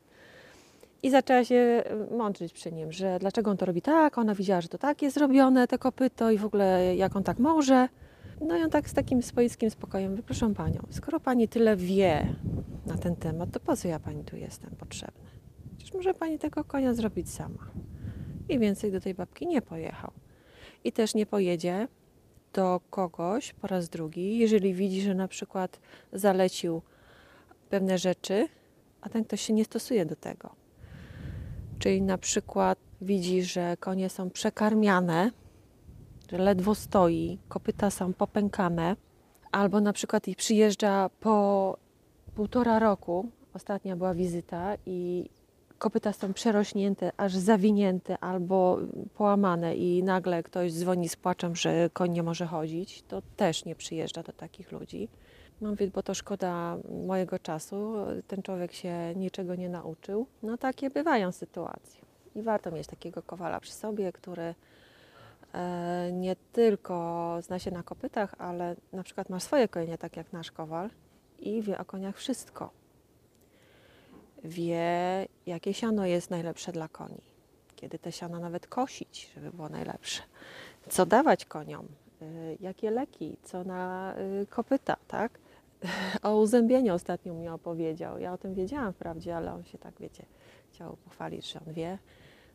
I 1.04 1.10
zaczęła 1.10 1.44
się 1.44 1.84
mączyć 2.18 2.54
przy 2.54 2.72
nim, 2.72 2.92
że 2.92 3.20
dlaczego 3.20 3.52
on 3.52 3.58
to 3.58 3.66
robi 3.66 3.82
tak, 3.82 4.18
ona 4.18 4.36
widziała, 4.36 4.62
że 4.62 4.68
to 4.68 4.78
tak 4.78 5.02
jest 5.02 5.16
zrobione, 5.16 5.68
te 5.68 5.78
kopyto 5.78 6.32
i 6.32 6.38
w 6.38 6.46
ogóle 6.46 6.96
jak 6.96 7.16
on 7.16 7.24
tak 7.24 7.40
może. 7.40 7.90
No 8.42 8.58
i 8.58 8.64
on 8.64 8.70
tak 8.70 8.90
z 8.90 8.94
takim 8.94 9.24
swoiskim 9.24 9.70
spokojem, 9.70 10.24
proszę 10.26 10.54
Panią, 10.54 10.82
skoro 10.90 11.20
Pani 11.20 11.48
tyle 11.48 11.76
wie 11.76 12.36
na 12.86 12.98
ten 12.98 13.16
temat, 13.16 13.52
to 13.52 13.60
po 13.60 13.78
co 13.78 13.88
ja 13.88 14.00
Pani 14.00 14.24
tu 14.24 14.38
jestem 14.38 14.76
potrzebny? 14.76 15.30
Przecież 15.78 15.94
może 15.94 16.14
Pani 16.14 16.40
tego 16.40 16.64
konia 16.64 16.94
zrobić 16.94 17.30
sama. 17.30 17.68
I 18.50 18.60
więcej 18.60 18.92
do 18.92 19.02
tej 19.02 19.14
babki 19.14 19.48
nie 19.48 19.62
pojechał. 19.62 20.12
I 20.84 20.92
też 20.92 21.16
nie 21.16 21.26
pojedzie 21.26 21.88
do 22.54 22.82
kogoś 22.90 23.54
po 23.54 23.68
raz 23.68 23.90
drugi, 23.90 24.38
jeżeli 24.38 24.74
widzi, 24.74 25.02
że 25.02 25.16
na 25.16 25.28
przykład 25.28 25.80
zalecił 26.14 26.82
pewne 27.70 27.98
rzeczy, 27.98 28.48
a 29.02 29.10
ten 29.10 29.24
ktoś 29.24 29.42
się 29.42 29.54
nie 29.54 29.66
stosuje 29.66 30.06
do 30.06 30.16
tego. 30.16 30.56
Czyli 31.80 32.02
na 32.02 32.18
przykład 32.18 32.80
widzi, 33.02 33.44
że 33.44 33.78
konie 33.78 34.10
są 34.10 34.30
przekarmiane, 34.30 35.32
że 36.32 36.38
ledwo 36.38 36.76
stoi, 36.76 37.40
kopyta 37.50 37.90
są 37.90 38.14
popękane, 38.14 38.96
albo 39.52 39.82
na 39.82 39.94
przykład 39.94 40.28
i 40.28 40.36
przyjeżdża 40.36 41.10
po 41.10 41.78
półtora 42.36 42.80
roku, 42.80 43.30
ostatnia 43.54 43.96
była 43.96 44.14
wizyta 44.14 44.76
i 44.86 45.30
kopyta 45.82 46.14
są 46.14 46.34
przerośnięte, 46.34 47.12
aż 47.18 47.36
zawinięte 47.36 48.18
albo 48.18 48.78
połamane 49.16 49.76
i 49.76 50.04
nagle 50.04 50.44
ktoś 50.44 50.74
dzwoni 50.74 51.10
z 51.10 51.16
płaczem, 51.16 51.56
że 51.56 51.90
koń 51.94 52.12
nie 52.12 52.24
może 52.24 52.46
chodzić, 52.46 53.04
to 53.08 53.22
też 53.36 53.66
nie 53.66 53.76
przyjeżdża 53.76 54.24
do 54.24 54.34
takich 54.34 54.72
ludzi. 54.72 55.10
Mówię, 55.62 55.88
bo 55.88 56.04
to 56.04 56.14
szkoda 56.14 56.78
mojego 57.08 57.40
czasu, 57.40 57.94
ten 58.28 58.42
człowiek 58.42 58.74
się 58.74 59.14
niczego 59.16 59.56
nie 59.56 59.70
nauczył. 59.70 60.28
No 60.44 60.58
takie 60.58 60.90
bywają 60.90 61.32
sytuacje. 61.32 62.02
I 62.36 62.42
warto 62.42 62.72
mieć 62.72 62.88
takiego 62.88 63.22
kowala 63.22 63.60
przy 63.60 63.72
sobie, 63.72 64.12
który 64.12 64.56
E, 65.54 66.10
nie 66.14 66.36
tylko 66.36 67.38
zna 67.42 67.60
się 67.60 67.72
na 67.72 67.84
kopytach, 67.84 68.36
ale 68.38 68.76
na 68.94 69.04
przykład 69.04 69.30
ma 69.30 69.40
swoje 69.40 69.68
konie, 69.68 69.98
tak 69.98 70.18
jak 70.18 70.34
nasz 70.34 70.52
kowal, 70.52 70.90
i 71.40 71.62
wie 71.62 71.78
o 71.78 71.86
koniach 71.86 72.18
wszystko. 72.18 72.70
Wie, 74.44 75.28
jakie 75.46 75.74
siano 75.74 76.06
jest 76.06 76.30
najlepsze 76.30 76.72
dla 76.72 76.88
koni, 76.88 77.22
kiedy 77.76 78.00
te 78.00 78.12
siano 78.12 78.40
nawet 78.40 78.68
kosić, 78.68 79.32
żeby 79.36 79.52
było 79.52 79.70
najlepsze, 79.70 80.22
co 80.90 81.06
dawać 81.06 81.46
koniom, 81.46 81.88
e, 82.22 82.26
jakie 82.60 82.92
leki, 82.92 83.38
co 83.44 83.64
na 83.64 84.14
e, 84.16 84.46
kopyta, 84.46 84.98
tak? 85.08 85.40
O 86.24 86.38
uzębieniu 86.38 86.94
ostatnio 86.94 87.34
mi 87.34 87.50
opowiedział. 87.50 88.20
Ja 88.20 88.34
o 88.34 88.38
tym 88.38 88.54
wiedziałam 88.54 88.94
wprawdzie, 88.94 89.38
ale 89.38 89.54
on 89.54 89.64
się 89.64 89.78
tak, 89.78 89.94
wiecie, 90.00 90.26
chciał 90.72 90.98
pochwalić, 90.98 91.52
że 91.52 91.60
on 91.68 91.74
wie 91.74 91.98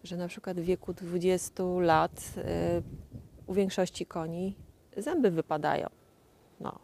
że 0.07 0.17
na 0.17 0.29
przykład 0.29 0.61
w 0.61 0.65
wieku 0.65 0.93
20 0.93 1.63
lat 1.81 2.21
y, 2.37 2.83
u 3.47 3.55
większości 3.55 4.07
koni 4.07 4.57
zęby 4.97 5.31
wypadają. 5.31 5.89
No. 6.61 6.79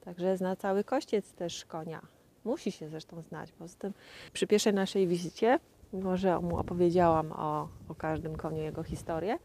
Także 0.00 0.36
zna 0.36 0.56
cały 0.56 0.84
kościec 0.84 1.32
też 1.32 1.64
konia. 1.64 2.00
Musi 2.46 2.72
się 2.72 2.88
zresztą 2.88 3.22
znać. 3.22 3.52
Poza 3.52 3.76
tym 3.78 3.92
przy 4.32 4.46
pierwszej 4.46 4.74
naszej 4.74 5.06
wizycie, 5.06 5.58
mimo 5.92 6.16
że 6.16 6.40
mu 6.40 6.58
opowiedziałam 6.58 7.32
o, 7.32 7.68
o 7.88 7.94
każdym 7.94 8.36
koniu 8.36 8.62
jego 8.62 8.82
historię, 8.82 9.38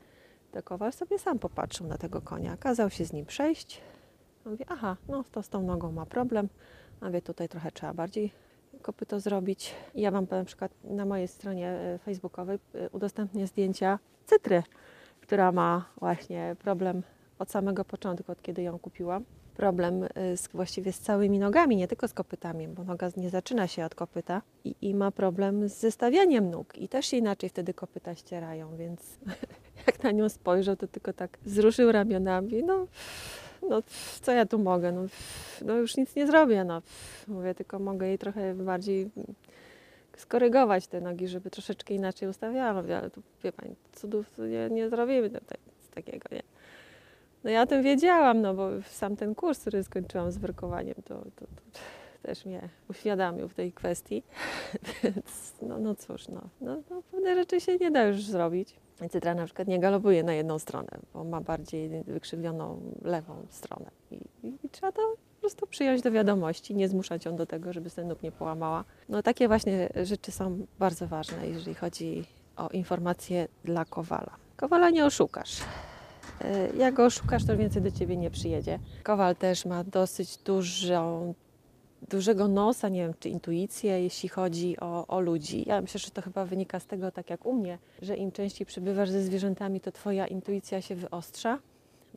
to 0.52 0.64
Kowal 0.64 0.94
sobie 0.94 1.20
sam 1.20 1.40
popatrzył 1.40 1.88
na 1.88 1.98
tego 1.98 2.22
konia. 2.22 2.58
Kazał 2.58 2.90
się 2.90 3.06
z 3.06 3.14
nim 3.14 3.26
przejść. 3.26 3.82
Mówi, 4.46 4.66
aha, 4.68 4.98
no 5.08 5.24
to 5.32 5.44
z 5.44 5.50
tą 5.50 5.64
nogą 5.64 5.92
ma 5.92 6.06
problem. 6.06 6.50
A 7.02 7.10
wie, 7.10 7.22
tutaj 7.22 7.50
trochę 7.50 7.72
trzeba 7.72 7.94
bardziej 7.94 8.32
kopyto 8.82 9.20
zrobić. 9.20 9.76
Ja 9.96 10.12
Wam 10.12 10.28
na 10.32 10.46
przykład 10.46 10.72
na 10.84 11.06
mojej 11.06 11.28
stronie 11.28 11.70
e, 11.70 12.00
facebookowej 12.00 12.60
e, 12.76 12.90
udostępnię 12.90 13.48
zdjęcia 13.48 14.00
cytry, 14.26 14.64
która 15.22 15.52
ma 15.52 15.86
właśnie 15.98 16.56
problem 16.60 17.04
od 17.40 17.52
samego 17.52 17.86
początku, 17.86 18.32
od 18.32 18.42
kiedy 18.42 18.62
ją 18.62 18.80
kupiłam. 18.80 19.26
Problem 19.58 20.04
e, 20.04 20.38
z, 20.38 20.48
właściwie 20.48 20.94
z 20.94 21.00
całymi 21.00 21.40
nogami, 21.40 21.76
nie 21.76 21.88
tylko 21.88 22.08
z 22.08 22.14
kopytami, 22.14 22.68
bo 22.68 22.84
noga 22.84 23.10
nie 23.18 23.30
zaczyna 23.30 23.68
się 23.68 23.86
od 23.86 23.96
kopyta 23.96 24.42
i, 24.64 24.76
i 24.82 24.96
ma 24.96 25.12
problem 25.12 25.70
z 25.70 25.74
zestawianiem 25.74 26.50
nóg 26.50 26.78
i 26.78 26.88
też 26.88 27.06
się 27.06 27.18
inaczej 27.18 27.50
wtedy 27.50 27.74
kopyta 27.74 28.16
ścierają, 28.16 28.78
więc 28.78 29.02
jak 29.88 30.04
na 30.04 30.12
nią 30.12 30.30
spojrzał, 30.30 30.76
to 30.76 30.88
tylko 30.88 31.14
tak 31.14 31.38
wzruszył 31.46 31.92
ramionami, 31.92 32.64
no 32.64 32.88
no 33.70 33.82
co 34.22 34.32
ja 34.32 34.46
tu 34.46 34.60
mogę, 34.60 34.92
no, 34.92 35.02
no 35.66 35.76
już 35.76 35.98
nic 35.98 36.16
nie 36.16 36.28
zrobię, 36.28 36.64
no. 36.64 36.82
Mówię, 37.28 37.56
tylko 37.56 37.80
mogę 37.80 38.08
jej 38.08 38.18
trochę 38.18 38.54
bardziej 38.54 39.10
skorygować 40.18 40.88
te 40.88 41.02
nogi, 41.02 41.28
żeby 41.28 41.50
troszeczkę 41.50 41.94
inaczej 41.94 42.30
ustawiała. 42.30 42.82
Mówię, 42.82 42.98
ale 42.98 43.10
tu 43.10 43.22
wie 43.44 43.52
Pani, 43.52 43.76
cudów 43.92 44.38
nie, 44.38 44.70
nie 44.70 44.90
zrobimy 44.90 45.30
tutaj, 45.30 45.58
takiego, 45.94 46.30
nie. 46.32 46.51
No 47.44 47.50
ja 47.50 47.62
o 47.62 47.66
tym 47.66 47.84
wiedziałam, 47.84 48.42
no 48.42 48.54
bo 48.54 48.70
sam 48.90 49.16
ten 49.16 49.36
kurs, 49.36 49.60
który 49.60 49.84
skończyłam 49.84 50.32
z 50.32 50.38
werkowaniem, 50.38 50.96
to, 50.96 51.16
to, 51.36 51.46
to 51.46 51.80
też 52.24 52.46
mnie 52.46 52.70
uświadomił 52.90 53.48
w 53.48 53.54
tej 53.54 53.72
kwestii. 53.72 54.24
Więc 55.04 55.54
no, 55.62 55.80
no 55.80 55.96
cóż, 55.96 56.28
no, 56.28 56.42
no, 56.62 56.78
no 56.90 57.02
pewne 57.12 57.36
rzeczy 57.36 57.62
się 57.62 57.78
nie 57.78 57.92
da 57.92 58.04
już 58.04 58.24
zrobić. 58.24 58.76
Cytra 59.10 59.36
na 59.36 59.46
przykład 59.46 59.68
nie 59.68 59.80
galopuje 59.80 60.24
na 60.24 60.34
jedną 60.34 60.60
stronę, 60.60 60.90
bo 61.14 61.24
ma 61.24 61.42
bardziej 61.42 62.04
wykrzywioną 62.04 62.82
lewą 63.02 63.46
stronę. 63.50 63.92
I, 64.12 64.16
i, 64.44 64.54
i 64.64 64.70
trzeba 64.70 64.92
to 64.92 65.02
po 65.36 65.40
prostu 65.42 65.68
przyjąć 65.68 66.02
do 66.02 66.12
wiadomości, 66.12 66.76
nie 66.76 66.90
zmuszać 66.90 67.26
ją 67.26 67.36
do 67.36 67.46
tego, 67.46 67.74
żeby 67.74 67.90
sobie 67.90 68.08
nóg 68.08 68.24
nie 68.24 68.32
połamała. 68.32 68.84
No 69.10 69.24
takie 69.24 69.48
właśnie 69.48 69.90
rzeczy 70.04 70.32
są 70.32 70.66
bardzo 70.80 71.08
ważne, 71.08 71.48
jeżeli 71.48 71.76
chodzi 71.76 72.24
o 72.56 72.70
informacje 72.70 73.48
dla 73.64 73.86
kowala. 73.86 74.36
Kowala 74.58 74.90
nie 74.90 75.06
oszukasz. 75.06 75.62
E, 76.44 76.70
jak 76.78 76.94
go 76.94 77.06
oszukasz, 77.06 77.46
to 77.46 77.58
więcej 77.58 77.82
do 77.82 77.92
ciebie 77.92 78.18
nie 78.18 78.32
przyjedzie. 78.32 78.80
Kowal 79.04 79.36
też 79.36 79.66
ma 79.66 79.84
dosyć 79.84 80.38
dużą 80.38 81.34
dużego 82.10 82.48
nosa, 82.48 82.90
nie 82.90 83.02
wiem, 83.02 83.14
czy 83.20 83.30
intuicję, 83.30 84.04
jeśli 84.04 84.30
chodzi 84.30 84.80
o, 84.80 85.08
o 85.08 85.20
ludzi. 85.20 85.64
Ja 85.68 85.82
myślę, 85.82 86.00
że 86.00 86.12
to 86.12 86.22
chyba 86.22 86.46
wynika 86.46 86.80
z 86.80 86.86
tego, 86.86 87.12
tak 87.12 87.30
jak 87.30 87.46
u 87.46 87.54
mnie, 87.54 87.78
że 88.02 88.16
im 88.16 88.32
częściej 88.32 88.68
przebywasz 88.68 89.10
ze 89.10 89.24
zwierzętami, 89.24 89.82
to 89.82 89.92
twoja 89.92 90.28
intuicja 90.28 90.82
się 90.82 90.96
wyostrza, 90.96 91.60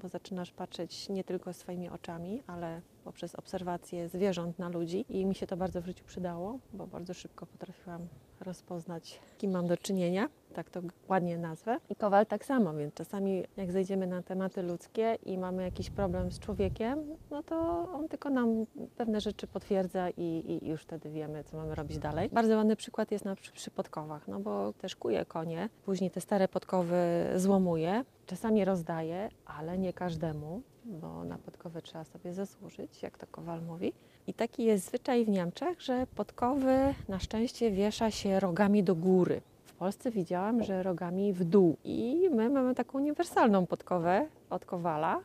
bo 0.03 0.09
zaczynasz 0.09 0.53
patrzeć 0.53 1.09
nie 1.09 1.25
tylko 1.25 1.53
swoimi 1.53 1.89
oczami, 1.89 2.43
ale 2.47 2.81
poprzez 3.05 3.35
obserwację 3.35 4.09
zwierząt 4.09 4.59
na 4.59 4.69
ludzi 4.69 5.05
i 5.09 5.27
mi 5.27 5.35
się 5.35 5.47
to 5.47 5.57
bardzo 5.57 5.83
w 5.83 5.87
życiu 5.87 6.05
przydało, 6.05 6.59
bo 6.73 6.87
bardzo 6.87 7.15
szybko 7.15 7.47
potrafiłam 7.47 8.09
rozpoznać, 8.41 9.21
kim 9.39 9.51
mam 9.51 9.67
do 9.67 9.77
czynienia, 9.77 10.29
tak 10.55 10.71
to 10.71 10.81
ładnie 11.09 11.39
nazwę. 11.39 11.79
I 11.91 11.97
Kowal 11.97 12.27
tak 12.27 12.45
samo, 12.45 12.75
więc 12.75 12.95
czasami 12.95 13.45
jak 13.57 13.73
zejdziemy 13.73 14.07
na 14.07 14.23
tematy 14.23 14.63
ludzkie 14.63 15.19
i 15.27 15.39
mamy 15.39 15.63
jakiś 15.63 15.91
problem 15.91 16.33
z 16.33 16.39
człowiekiem, 16.39 17.17
no 17.31 17.43
to 17.43 17.57
on 17.93 18.09
tylko 18.09 18.31
nam 18.31 18.67
pewne 18.97 19.21
rzeczy 19.21 19.47
potwierdza 19.47 20.11
i, 20.11 20.61
i 20.63 20.69
już 20.69 20.83
wtedy 20.83 21.11
wiemy, 21.11 21.45
co 21.45 21.57
mamy 21.57 21.75
robić 21.75 21.99
dalej. 21.99 22.29
Bardzo 22.33 22.57
ładny 22.57 22.77
przykład 22.77 23.11
jest 23.11 23.25
na 23.25 23.37
przy, 23.37 23.53
przy 23.53 23.71
podkowach, 23.71 24.29
no 24.29 24.41
bo 24.41 24.73
też 24.73 24.97
kuje 24.97 25.25
konie, 25.25 25.69
później 25.85 26.11
te 26.11 26.21
stare 26.21 26.49
podkowy 26.49 26.97
złomuje, 27.37 28.05
czasami 28.27 28.65
rozdaje, 28.65 29.29
ale 29.47 29.79
nie 29.79 29.93
każdemu, 29.93 30.63
bo 30.85 31.25
na 31.25 31.39
podkowy 31.39 31.83
trzeba 31.83 32.05
sobie 32.05 32.33
zasłużyć, 32.33 33.03
jak 33.03 33.19
to 33.19 33.27
Kowal 33.27 33.63
mówi. 33.63 33.93
I 34.27 34.35
taki 34.35 34.65
jest 34.65 34.87
zwyczaj 34.87 35.25
w 35.25 35.29
Niemczech, 35.29 35.83
że 35.83 36.07
podkowy 36.07 36.95
na 37.09 37.19
szczęście 37.19 37.71
wiesza 37.71 38.11
się 38.11 38.41
rogami 38.41 38.85
do 38.85 38.95
góry. 38.95 39.41
Polsce 39.85 40.11
widziałam, 40.11 40.63
że 40.63 40.83
rogami 40.83 41.33
w 41.33 41.45
dół. 41.45 41.77
I 41.85 42.29
my 42.33 42.51
mamy 42.51 42.75
taką 42.75 42.99
uniwersalną 42.99 43.67
podkowę 43.67 44.27
od 44.51 44.65
Kowala, 44.65 45.21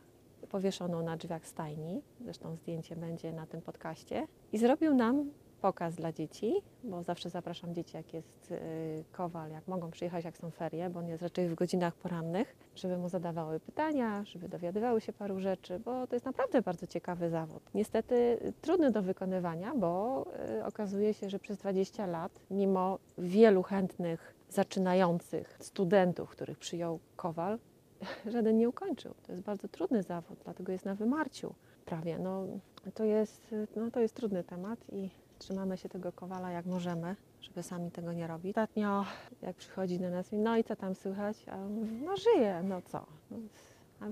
powieszoną 0.49 1.03
na 1.03 1.17
drzwiach 1.17 1.47
stajni. 1.47 2.01
Zresztą 2.21 2.55
zdjęcie 2.55 2.95
będzie 2.95 3.33
na 3.33 3.45
tym 3.45 3.61
podcaście. 3.61 4.27
I 4.53 4.57
zrobił 4.57 4.93
nam 4.93 5.29
pokaz 5.61 5.95
dla 5.95 6.13
dzieci, 6.13 6.53
bo 6.83 7.03
zawsze 7.03 7.29
zapraszam 7.29 7.73
dzieci, 7.73 7.97
jak 7.97 8.13
jest 8.13 8.51
y, 8.51 9.03
kowal, 9.11 9.51
jak 9.51 9.67
mogą 9.67 9.91
przyjechać, 9.91 10.25
jak 10.25 10.37
są 10.37 10.51
ferie, 10.51 10.89
bo 10.89 10.99
on 10.99 11.07
jest 11.07 11.23
raczej 11.23 11.49
w 11.49 11.55
godzinach 11.55 11.95
porannych, 11.95 12.55
żeby 12.75 12.97
mu 12.97 13.09
zadawały 13.09 13.59
pytania, 13.59 14.23
żeby 14.25 14.49
dowiadywały 14.49 15.01
się 15.01 15.13
paru 15.13 15.39
rzeczy, 15.39 15.79
bo 15.79 16.07
to 16.07 16.15
jest 16.15 16.25
naprawdę 16.25 16.61
bardzo 16.61 16.87
ciekawy 16.87 17.29
zawód. 17.29 17.63
Niestety 17.73 18.15
y, 18.15 18.53
trudny 18.61 18.91
do 18.91 19.01
wykonywania, 19.01 19.75
bo 19.75 20.25
y, 20.59 20.65
okazuje 20.65 21.13
się, 21.13 21.29
że 21.29 21.39
przez 21.39 21.57
20 21.57 22.05
lat, 22.05 22.39
mimo 22.51 22.99
wielu 23.17 23.63
chętnych, 23.63 24.38
zaczynających 24.49 25.57
studentów, 25.59 26.29
których 26.29 26.57
przyjął 26.57 26.99
kowal, 27.15 27.59
żaden 28.33 28.57
nie 28.57 28.69
ukończył. 28.69 29.13
To 29.23 29.31
jest 29.31 29.43
bardzo 29.43 29.67
trudny 29.67 30.03
zawód, 30.03 30.39
dlatego 30.43 30.71
jest 30.71 30.85
na 30.85 30.95
wymarciu 30.95 31.53
prawie. 31.85 32.19
No, 32.19 32.45
to, 32.93 33.03
jest, 33.03 33.55
no, 33.75 33.91
to 33.91 33.99
jest 33.99 34.15
trudny 34.15 34.43
temat 34.43 34.79
i 34.91 35.09
trzymamy 35.39 35.77
się 35.77 35.89
tego 35.89 36.11
kowala 36.11 36.51
jak 36.51 36.65
możemy, 36.65 37.15
żeby 37.41 37.63
sami 37.63 37.91
tego 37.91 38.13
nie 38.13 38.27
robić. 38.27 38.51
Ostatnio 38.51 39.05
jak 39.41 39.55
przychodzi 39.55 39.99
do 39.99 40.09
nas, 40.09 40.29
no 40.31 40.57
i 40.57 40.63
co 40.63 40.75
tam 40.75 40.95
słychać? 40.95 41.37
A 41.47 41.57
no 42.05 42.17
żyje, 42.17 42.63
no 42.63 42.81
co? 42.81 43.05
No, 43.31 43.37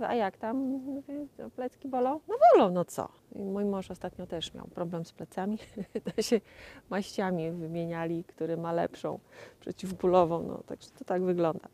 a, 0.02 0.16
jak 0.16 0.38
tam? 0.38 0.58
Mówię, 0.58 1.26
"No, 1.38 1.50
plecki 1.50 1.88
bolą? 1.88 2.20
No 2.28 2.36
bolą, 2.54 2.72
no 2.72 2.86
co? 2.86 3.10
I 3.36 3.44
mój 3.44 3.66
mąż 3.66 3.92
ostatnio 3.92 4.28
też 4.28 4.54
miał 4.54 4.68
problem 4.68 5.06
z 5.06 5.12
plecami. 5.12 5.58
to 6.16 6.22
się 6.22 6.42
maściami 6.90 7.52
wymieniali, 7.52 8.24
który 8.24 8.58
ma 8.58 8.72
lepszą 8.72 9.20
przeciwbólową. 9.60 10.44
No, 10.44 10.64
także 10.66 10.90
to 11.00 11.06
tak 11.06 11.24
wygląda. 11.24 11.70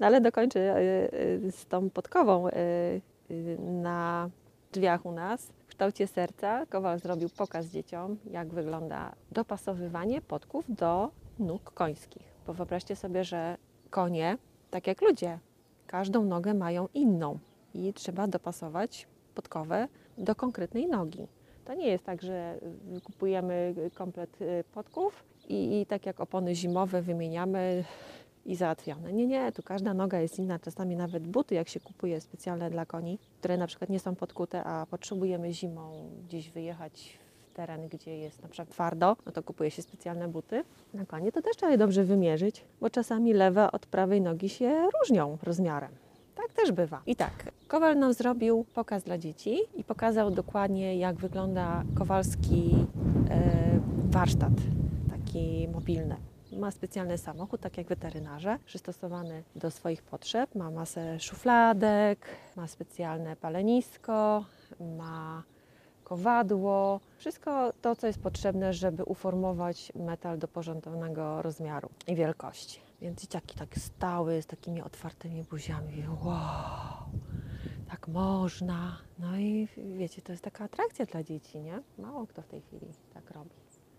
No 0.00 0.06
ale 0.06 0.20
dokończę 0.20 0.60
y, 0.60 1.10
y, 1.46 1.52
z 1.52 1.66
tą 1.66 1.90
podkową 1.90 2.48
y, 2.48 3.00
na 3.58 4.30
drzwiach 4.72 5.06
u 5.06 5.12
nas. 5.12 5.46
W 5.46 5.66
kształcie 5.66 6.06
serca 6.06 6.66
Kowal 6.66 6.98
zrobił 6.98 7.28
pokaz 7.28 7.66
dzieciom, 7.66 8.16
jak 8.30 8.48
wygląda 8.48 9.14
dopasowywanie 9.32 10.20
podków 10.20 10.64
do 10.68 11.10
nóg 11.38 11.70
końskich. 11.70 12.34
Bo 12.46 12.52
wyobraźcie 12.52 12.96
sobie, 12.96 13.24
że 13.24 13.56
konie, 13.90 14.38
tak 14.70 14.86
jak 14.86 15.02
ludzie, 15.02 15.38
każdą 15.86 16.24
nogę 16.24 16.54
mają 16.54 16.88
inną 16.94 17.38
i 17.74 17.92
trzeba 17.92 18.26
dopasować 18.26 19.06
podkowę 19.34 19.88
do 20.18 20.34
konkretnej 20.34 20.86
nogi. 20.86 21.26
To 21.64 21.74
nie 21.74 21.86
jest 21.86 22.04
tak, 22.04 22.22
że 22.22 22.58
kupujemy 23.04 23.74
komplet 23.94 24.42
y, 24.42 24.64
podków 24.72 25.24
i, 25.48 25.80
i 25.80 25.86
tak 25.86 26.06
jak 26.06 26.20
opony 26.20 26.54
zimowe 26.54 27.02
wymieniamy 27.02 27.84
i 28.46 28.56
załatwione. 28.56 29.12
Nie, 29.12 29.26
nie, 29.26 29.52
tu 29.52 29.62
każda 29.62 29.94
noga 29.94 30.20
jest 30.20 30.38
inna, 30.38 30.58
czasami 30.58 30.96
nawet 30.96 31.28
buty, 31.28 31.54
jak 31.54 31.68
się 31.68 31.80
kupuje 31.80 32.20
specjalne 32.20 32.70
dla 32.70 32.86
koni, 32.86 33.18
które 33.38 33.56
na 33.56 33.66
przykład 33.66 33.90
nie 33.90 34.00
są 34.00 34.14
podkute, 34.14 34.64
a 34.64 34.86
potrzebujemy 34.86 35.52
zimą 35.52 36.10
gdzieś 36.24 36.50
wyjechać 36.50 37.18
w 37.50 37.52
teren, 37.56 37.88
gdzie 37.88 38.18
jest 38.18 38.42
na 38.42 38.48
przykład 38.48 38.68
twardo, 38.68 39.16
no 39.26 39.32
to 39.32 39.42
kupuje 39.42 39.70
się 39.70 39.82
specjalne 39.82 40.28
buty. 40.28 40.64
Na 40.94 41.06
konie 41.06 41.32
to 41.32 41.42
też 41.42 41.56
trzeba 41.56 41.72
je 41.72 41.78
dobrze 41.78 42.04
wymierzyć, 42.04 42.64
bo 42.80 42.90
czasami 42.90 43.32
lewa 43.32 43.72
od 43.72 43.86
prawej 43.86 44.20
nogi 44.20 44.48
się 44.48 44.88
różnią 45.00 45.38
rozmiarem. 45.42 46.03
Tak 46.34 46.52
też 46.52 46.72
bywa. 46.72 47.02
I 47.06 47.16
tak, 47.16 47.32
Kowal 47.74 47.98
nam 47.98 48.12
zrobił 48.12 48.64
pokaz 48.74 49.02
dla 49.02 49.18
dzieci 49.18 49.58
i 49.74 49.84
pokazał 49.84 50.30
dokładnie, 50.30 50.96
jak 50.96 51.16
wygląda 51.16 51.82
kowalski 51.94 52.86
e, 53.30 53.80
warsztat, 54.10 54.52
taki 55.10 55.68
mobilny. 55.68 56.16
Ma 56.52 56.70
specjalny 56.70 57.18
samochód, 57.18 57.60
tak 57.60 57.78
jak 57.78 57.86
weterynarze, 57.86 58.58
przystosowany 58.66 59.42
do 59.56 59.70
swoich 59.70 60.02
potrzeb. 60.02 60.54
Ma 60.54 60.70
masę 60.70 61.20
szufladek, 61.20 62.26
ma 62.56 62.66
specjalne 62.66 63.36
palenisko, 63.36 64.44
ma 64.80 65.42
kowadło, 66.04 67.00
wszystko 67.18 67.72
to, 67.82 67.96
co 67.96 68.06
jest 68.06 68.18
potrzebne, 68.18 68.72
żeby 68.72 69.04
uformować 69.04 69.92
metal 69.94 70.38
do 70.38 70.48
porządnego 70.48 71.42
rozmiaru 71.42 71.88
i 72.06 72.14
wielkości. 72.14 72.83
Więc 73.00 73.20
dzieciaki 73.20 73.58
tak 73.58 73.78
stały 73.78 74.42
z 74.42 74.46
takimi 74.46 74.82
otwartymi 74.82 75.44
buziami. 75.44 76.04
Wow, 76.24 77.08
tak 77.90 78.08
można. 78.08 78.98
No 79.18 79.36
i 79.36 79.68
wiecie, 79.96 80.22
to 80.22 80.32
jest 80.32 80.44
taka 80.44 80.64
atrakcja 80.64 81.06
dla 81.06 81.22
dzieci, 81.22 81.58
nie? 81.58 81.80
Mało 81.98 82.26
kto 82.26 82.42
w 82.42 82.48
tej 82.48 82.60
chwili 82.60 82.86
tak 83.14 83.30
robi. 83.30 83.50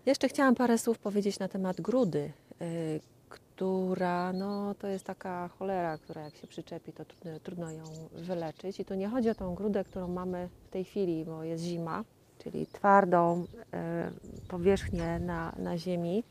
Jeszcze 0.06 0.28
chciałam 0.28 0.54
parę 0.54 0.78
słów 0.78 0.98
powiedzieć 0.98 1.38
na 1.38 1.48
temat 1.48 1.80
grudy, 1.80 2.32
y, 2.62 3.00
która 3.28 4.32
no, 4.32 4.74
to 4.74 4.86
jest 4.86 5.04
taka 5.04 5.48
cholera, 5.48 5.98
która 5.98 6.22
jak 6.22 6.36
się 6.36 6.46
przyczepi, 6.46 6.92
to 6.92 7.04
trudno, 7.04 7.40
trudno 7.40 7.70
ją 7.70 7.84
wyleczyć. 8.12 8.80
I 8.80 8.84
tu 8.84 8.94
nie 8.94 9.08
chodzi 9.08 9.30
o 9.30 9.34
tą 9.34 9.54
grudę, 9.54 9.84
którą 9.84 10.08
mamy 10.08 10.48
w 10.66 10.68
tej 10.68 10.84
chwili, 10.84 11.24
bo 11.24 11.44
jest 11.44 11.64
zima, 11.64 12.04
czyli 12.38 12.66
twardą 12.66 13.44
y, 13.44 14.48
powierzchnię 14.48 15.18
na, 15.18 15.52
na 15.58 15.78
ziemi, 15.78 16.24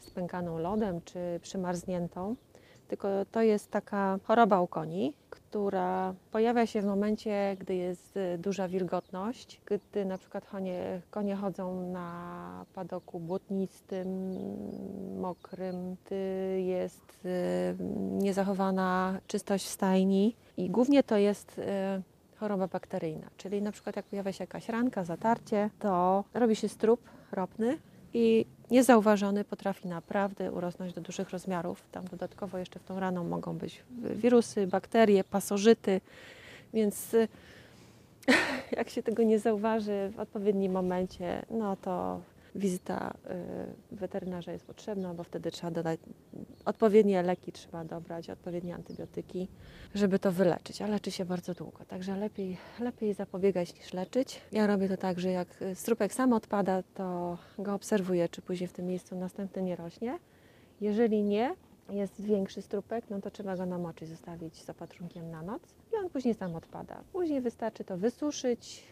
spękaną 0.00 0.58
lodem 0.58 1.00
czy 1.04 1.40
przymarzniętą, 1.42 2.36
tylko 2.88 3.08
to 3.30 3.42
jest 3.42 3.70
taka 3.70 4.18
choroba 4.24 4.60
u 4.60 4.66
koni, 4.66 5.14
która 5.30 6.14
pojawia 6.32 6.66
się 6.66 6.82
w 6.82 6.84
momencie, 6.84 7.56
gdy 7.60 7.74
jest 7.74 8.16
y, 8.16 8.38
duża 8.38 8.68
wilgotność, 8.68 9.60
gdy 9.66 10.04
na 10.04 10.18
przykład 10.18 10.46
konie, 10.46 11.00
konie 11.10 11.36
chodzą 11.36 11.90
na 11.90 12.64
padoku 12.74 13.20
błotnistym, 13.20 14.36
mokrym, 15.20 15.96
gdy 16.06 16.16
jest 16.60 17.24
y, 17.24 17.76
niezachowana 18.10 19.20
czystość 19.26 19.64
w 19.64 19.68
stajni. 19.68 20.36
I 20.56 20.70
głównie 20.70 21.02
to 21.02 21.16
jest 21.16 21.58
y, 21.58 21.62
choroba 22.36 22.68
bakteryjna, 22.68 23.26
czyli 23.36 23.62
na 23.62 23.72
przykład 23.72 23.96
jak 23.96 24.04
pojawia 24.04 24.32
się 24.32 24.42
jakaś 24.42 24.68
ranka, 24.68 25.04
zatarcie, 25.04 25.70
to 25.78 26.24
robi 26.34 26.56
się 26.56 26.68
strup 26.68 27.00
ropny 27.32 27.78
i 28.14 28.46
niezauważony 28.70 29.44
potrafi 29.44 29.88
naprawdę 29.88 30.52
urosnąć 30.52 30.92
do 30.92 31.00
dużych 31.00 31.30
rozmiarów. 31.30 31.82
Tam 31.92 32.04
dodatkowo 32.04 32.58
jeszcze 32.58 32.78
w 32.78 32.84
tą 32.84 33.00
raną 33.00 33.24
mogą 33.24 33.58
być 33.58 33.82
wirusy, 34.14 34.66
bakterie, 34.66 35.24
pasożyty, 35.24 36.00
więc 36.74 37.14
y, 37.14 37.28
jak 38.76 38.90
się 38.90 39.02
tego 39.02 39.22
nie 39.22 39.38
zauważy 39.38 40.12
w 40.16 40.20
odpowiednim 40.20 40.72
momencie, 40.72 41.42
no 41.50 41.76
to 41.76 42.20
wizyta 42.56 43.14
y, 43.92 43.96
weterynarza 43.96 44.52
jest 44.52 44.64
potrzebna, 44.64 45.14
bo 45.14 45.24
wtedy 45.24 45.50
trzeba 45.50 45.70
dodać 45.70 46.00
odpowiednie 46.64 47.22
leki, 47.22 47.52
trzeba 47.52 47.84
dobrać 47.84 48.30
odpowiednie 48.30 48.74
antybiotyki, 48.74 49.48
żeby 49.94 50.18
to 50.18 50.32
wyleczyć, 50.32 50.82
a 50.82 50.86
leczy 50.86 51.10
się 51.10 51.24
bardzo 51.24 51.54
długo, 51.54 51.84
także 51.84 52.16
lepiej, 52.16 52.56
lepiej 52.80 53.14
zapobiegać 53.14 53.74
niż 53.74 53.92
leczyć. 53.92 54.40
Ja 54.52 54.66
robię 54.66 54.88
to 54.88 54.96
tak, 54.96 55.20
że 55.20 55.30
jak 55.30 55.64
strupek 55.74 56.14
sam 56.14 56.32
odpada, 56.32 56.82
to 56.94 57.38
go 57.58 57.74
obserwuję, 57.74 58.28
czy 58.28 58.42
później 58.42 58.68
w 58.68 58.72
tym 58.72 58.86
miejscu 58.86 59.16
następny 59.16 59.62
nie 59.62 59.76
rośnie. 59.76 60.18
Jeżeli 60.80 61.22
nie, 61.22 61.54
jest 61.90 62.20
większy 62.20 62.62
strupek, 62.62 63.04
no 63.10 63.20
to 63.20 63.30
trzeba 63.30 63.56
go 63.56 63.66
namoczyć, 63.66 64.08
zostawić 64.08 64.62
z 64.62 64.70
opatrunkiem 64.70 65.30
na 65.30 65.42
noc 65.42 65.62
i 65.92 65.96
on 65.96 66.10
później 66.10 66.34
sam 66.34 66.54
odpada. 66.54 67.02
Później 67.12 67.40
wystarczy 67.40 67.84
to 67.84 67.96
wysuszyć, 67.96 68.82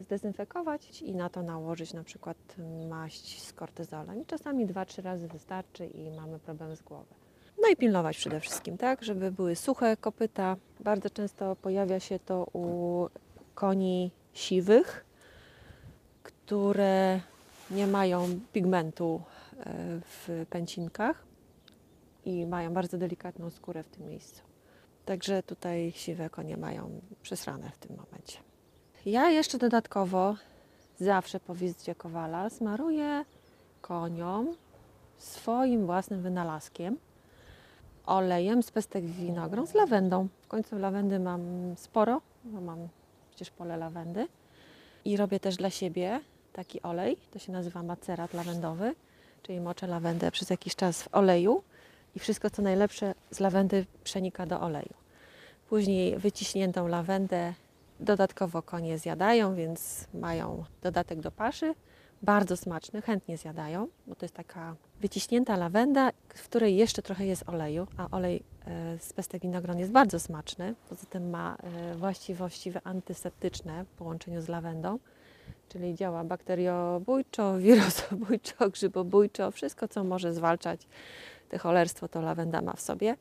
zdezynfekować 0.00 1.02
i 1.02 1.14
na 1.14 1.28
to 1.28 1.42
nałożyć 1.42 1.92
na 1.92 2.04
przykład 2.04 2.36
maść 2.88 3.42
z 3.42 3.52
kortyzolem. 3.52 4.22
I 4.22 4.26
czasami 4.26 4.66
2-3 4.66 5.02
razy 5.02 5.28
wystarczy 5.28 5.86
i 5.86 6.10
mamy 6.10 6.38
problem 6.38 6.76
z 6.76 6.82
głową. 6.82 7.14
No 7.62 7.68
i 7.68 7.76
pilnować 7.76 8.16
przede 8.16 8.40
wszystkim, 8.40 8.78
tak, 8.78 9.02
żeby 9.02 9.32
były 9.32 9.56
suche 9.56 9.96
kopyta. 9.96 10.56
Bardzo 10.80 11.10
często 11.10 11.56
pojawia 11.56 12.00
się 12.00 12.18
to 12.18 12.46
u 12.52 13.06
koni 13.54 14.10
siwych, 14.32 15.04
które 16.22 17.20
nie 17.70 17.86
mają 17.86 18.40
pigmentu 18.52 19.22
e, 19.58 19.64
w 20.00 20.46
pęcinkach 20.50 21.24
i 22.24 22.46
mają 22.46 22.74
bardzo 22.74 22.98
delikatną 22.98 23.50
skórę 23.50 23.82
w 23.82 23.88
tym 23.88 24.06
miejscu. 24.06 24.42
Także 25.04 25.42
tutaj 25.42 25.92
siwe 25.94 26.30
konie 26.30 26.56
mają 26.56 27.00
przesrane 27.22 27.70
w 27.70 27.78
tym 27.78 27.96
momencie. 27.96 28.49
Ja 29.06 29.30
jeszcze 29.30 29.58
dodatkowo 29.58 30.36
zawsze 31.00 31.40
po 31.40 31.54
wizycie 31.54 31.94
kowala 31.94 32.50
smaruję 32.50 33.24
koniom 33.80 34.56
swoim 35.18 35.86
własnym 35.86 36.22
wynalazkiem 36.22 36.96
olejem 38.06 38.62
z 38.62 38.70
pestek 38.70 39.04
winogron 39.04 39.66
z 39.66 39.74
lawendą. 39.74 40.28
W 40.42 40.48
końcu 40.48 40.78
lawendy 40.78 41.18
mam 41.18 41.40
sporo, 41.76 42.20
bo 42.44 42.60
mam 42.60 42.88
przecież 43.30 43.50
pole 43.50 43.76
lawendy. 43.76 44.28
I 45.04 45.16
robię 45.16 45.40
też 45.40 45.56
dla 45.56 45.70
siebie 45.70 46.20
taki 46.52 46.82
olej, 46.82 47.16
to 47.30 47.38
się 47.38 47.52
nazywa 47.52 47.82
macerat 47.82 48.34
lawendowy, 48.34 48.94
czyli 49.42 49.60
moczę 49.60 49.86
lawendę 49.86 50.30
przez 50.30 50.50
jakiś 50.50 50.76
czas 50.76 51.02
w 51.02 51.14
oleju 51.14 51.62
i 52.16 52.18
wszystko 52.18 52.50
co 52.50 52.62
najlepsze 52.62 53.14
z 53.30 53.40
lawendy 53.40 53.86
przenika 54.04 54.46
do 54.46 54.60
oleju. 54.60 54.94
Później 55.68 56.18
wyciśniętą 56.18 56.88
lawendę 56.88 57.54
dodatkowo 58.00 58.62
konie 58.62 58.98
zjadają, 58.98 59.54
więc 59.54 60.06
mają 60.14 60.64
dodatek 60.82 61.20
do 61.20 61.30
paszy. 61.30 61.74
Bardzo 62.22 62.56
smaczny, 62.56 63.02
chętnie 63.02 63.38
zjadają, 63.38 63.88
bo 64.06 64.14
to 64.14 64.24
jest 64.24 64.34
taka 64.34 64.76
wyciśnięta 65.00 65.56
lawenda, 65.56 66.10
w 66.28 66.44
której 66.44 66.76
jeszcze 66.76 67.02
trochę 67.02 67.26
jest 67.26 67.48
oleju, 67.48 67.86
a 67.96 68.10
olej 68.10 68.42
e, 68.66 68.98
z 68.98 69.12
pestek 69.12 69.42
winogron 69.42 69.78
jest 69.78 69.92
bardzo 69.92 70.20
smaczny. 70.20 70.74
Poza 70.88 71.06
tym 71.06 71.30
ma 71.30 71.56
e, 71.56 71.94
właściwości 71.94 72.72
antyseptyczne 72.84 73.84
w 73.84 73.88
połączeniu 73.88 74.42
z 74.42 74.48
lawendą, 74.48 74.98
czyli 75.68 75.94
działa 75.94 76.24
bakteriobójczo, 76.24 77.58
wirusobójczo, 77.58 78.70
grzybobójczo, 78.70 79.50
wszystko 79.50 79.88
co 79.88 80.04
może 80.04 80.32
zwalczać 80.32 80.80
te 81.48 81.58
cholerstwo, 81.58 82.08
to 82.08 82.20
lawenda 82.20 82.62
ma 82.62 82.72
w 82.72 82.80
sobie. 82.80 83.16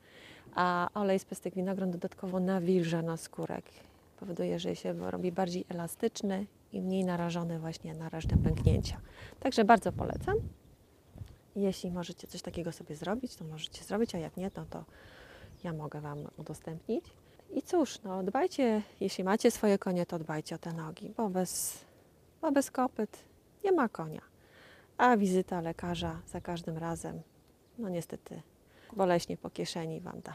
A 0.56 0.90
olej 0.94 1.20
z 1.20 1.26
pestek 1.26 1.56
winogron 1.56 1.92
dodatkowo 1.92 2.40
nawilża 2.40 3.02
na 3.02 3.18
skórek. 3.18 3.66
Powoduje, 4.20 4.60
że 4.60 4.76
się 4.76 5.12
robi 5.12 5.32
bardziej 5.32 5.66
elastyczny 5.70 6.46
i 6.72 6.82
mniej 6.82 7.06
narażony 7.06 7.60
właśnie 7.60 7.94
na 7.94 8.10
różne 8.10 8.38
pęknięcia. 8.38 9.02
Także 9.40 9.66
bardzo 9.66 9.92
polecam. 9.92 10.36
Jeśli 11.56 11.92
możecie 11.92 12.28
coś 12.28 12.42
takiego 12.42 12.72
sobie 12.72 12.96
zrobić, 12.96 13.36
to 13.36 13.46
możecie 13.46 13.84
zrobić, 13.84 14.16
a 14.16 14.18
jak 14.18 14.38
nie, 14.38 14.52
to, 14.52 14.66
to 14.66 14.86
ja 15.64 15.74
mogę 15.74 16.02
Wam 16.02 16.18
udostępnić. 16.38 17.06
I 17.54 17.62
cóż, 17.62 18.02
no 18.04 18.24
dbajcie, 18.24 18.82
jeśli 19.00 19.24
macie 19.24 19.52
swoje 19.52 19.78
konie, 19.78 20.06
to 20.06 20.20
dbajcie 20.20 20.56
o 20.56 20.58
te 20.58 20.74
nogi, 20.74 21.14
bo 21.18 21.30
bez, 21.30 21.80
bo 22.42 22.52
bez 22.52 22.72
kopyt 22.72 23.24
nie 23.64 23.72
ma 23.72 23.90
konia. 23.90 24.22
A 24.98 25.18
wizyta 25.18 25.62
lekarza 25.62 26.22
za 26.28 26.42
każdym 26.42 26.78
razem, 26.78 27.22
no 27.78 27.90
niestety, 27.90 28.42
boleśnie 28.96 29.38
po 29.38 29.50
kieszeni 29.50 30.02
Wam 30.02 30.22
da. 30.22 30.34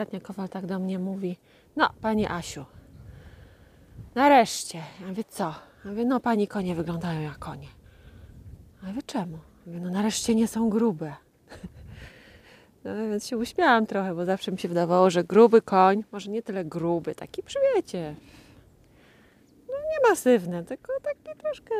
Ostatnio 0.00 0.20
Kowal 0.20 0.48
tak 0.48 0.66
do 0.66 0.78
mnie 0.78 0.98
mówi, 0.98 1.36
no 1.76 1.90
Pani 2.00 2.26
Asiu, 2.26 2.64
nareszcie. 4.14 4.82
Ja 5.00 5.06
mówię, 5.06 5.24
co? 5.24 5.44
Ja 5.84 5.90
mówię, 5.90 6.04
no 6.04 6.20
Pani 6.20 6.48
konie 6.48 6.74
wyglądają 6.74 7.20
jak 7.20 7.38
konie. 7.38 7.68
A 8.82 8.86
ja 8.86 8.92
mówię, 8.92 9.02
czemu? 9.02 9.32
Ja 9.36 9.72
mówię, 9.72 9.80
no 9.80 9.90
nareszcie 9.90 10.34
nie 10.34 10.48
są 10.48 10.70
grube. 10.70 11.14
No 12.84 12.94
więc 12.96 13.26
się 13.26 13.38
uśmiałam 13.38 13.86
trochę, 13.86 14.14
bo 14.14 14.24
zawsze 14.24 14.52
mi 14.52 14.58
się 14.58 14.68
wydawało, 14.68 15.10
że 15.10 15.24
gruby 15.24 15.62
koń, 15.62 16.04
może 16.12 16.30
nie 16.30 16.42
tyle 16.42 16.64
gruby, 16.64 17.14
taki 17.14 17.42
przywiecie. 17.42 18.14
No 19.68 19.74
nie 19.74 20.08
masywny, 20.10 20.64
tylko 20.64 20.92
taki 21.02 21.38
troszkę, 21.38 21.74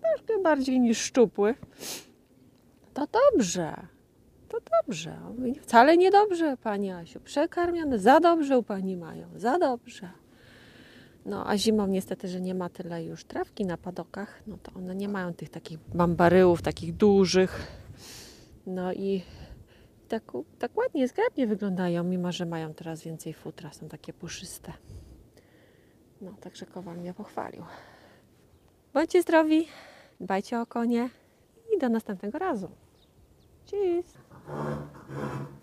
troszkę 0.00 0.42
bardziej 0.42 0.80
niż 0.80 0.98
szczupły. 0.98 1.54
To 2.94 3.06
dobrze. 3.06 3.99
To 4.50 4.58
dobrze. 4.82 5.16
Mówi, 5.38 5.54
Wcale 5.54 5.96
niedobrze, 5.96 6.56
Pani 6.56 6.90
Asiu. 6.90 7.20
Przekarmione, 7.20 7.98
za 7.98 8.20
dobrze 8.20 8.58
u 8.58 8.62
Pani 8.62 8.96
mają, 8.96 9.28
za 9.36 9.58
dobrze. 9.58 10.10
No 11.26 11.48
a 11.48 11.56
zimą 11.56 11.86
niestety, 11.86 12.28
że 12.28 12.40
nie 12.40 12.54
ma 12.54 12.68
tyle 12.68 13.04
już 13.04 13.24
trawki 13.24 13.66
na 13.66 13.76
padokach, 13.76 14.42
no 14.46 14.58
to 14.62 14.72
one 14.72 14.96
nie 14.96 15.08
mają 15.08 15.34
tych 15.34 15.48
takich 15.50 15.78
bambaryłów, 15.94 16.62
takich 16.62 16.96
dużych. 16.96 17.66
No 18.66 18.92
i 18.92 19.22
tak, 20.08 20.22
tak 20.58 20.76
ładnie, 20.76 21.08
zgrabnie 21.08 21.46
wyglądają, 21.46 22.04
mimo 22.04 22.32
że 22.32 22.46
mają 22.46 22.74
teraz 22.74 23.02
więcej 23.02 23.34
futra, 23.34 23.72
są 23.72 23.88
takie 23.88 24.12
puszyste. 24.12 24.72
No, 26.20 26.32
także 26.40 26.66
Kowal 26.66 26.96
mnie 26.96 27.14
pochwalił. 27.14 27.64
Bądźcie 28.94 29.22
zdrowi, 29.22 29.68
dbajcie 30.20 30.60
o 30.60 30.66
konie 30.66 31.10
i 31.76 31.78
do 31.78 31.88
następnego 31.88 32.38
razu. 32.38 32.68
Tschüss. 33.66 34.29
Thank 34.50 34.78
you. 35.08 35.59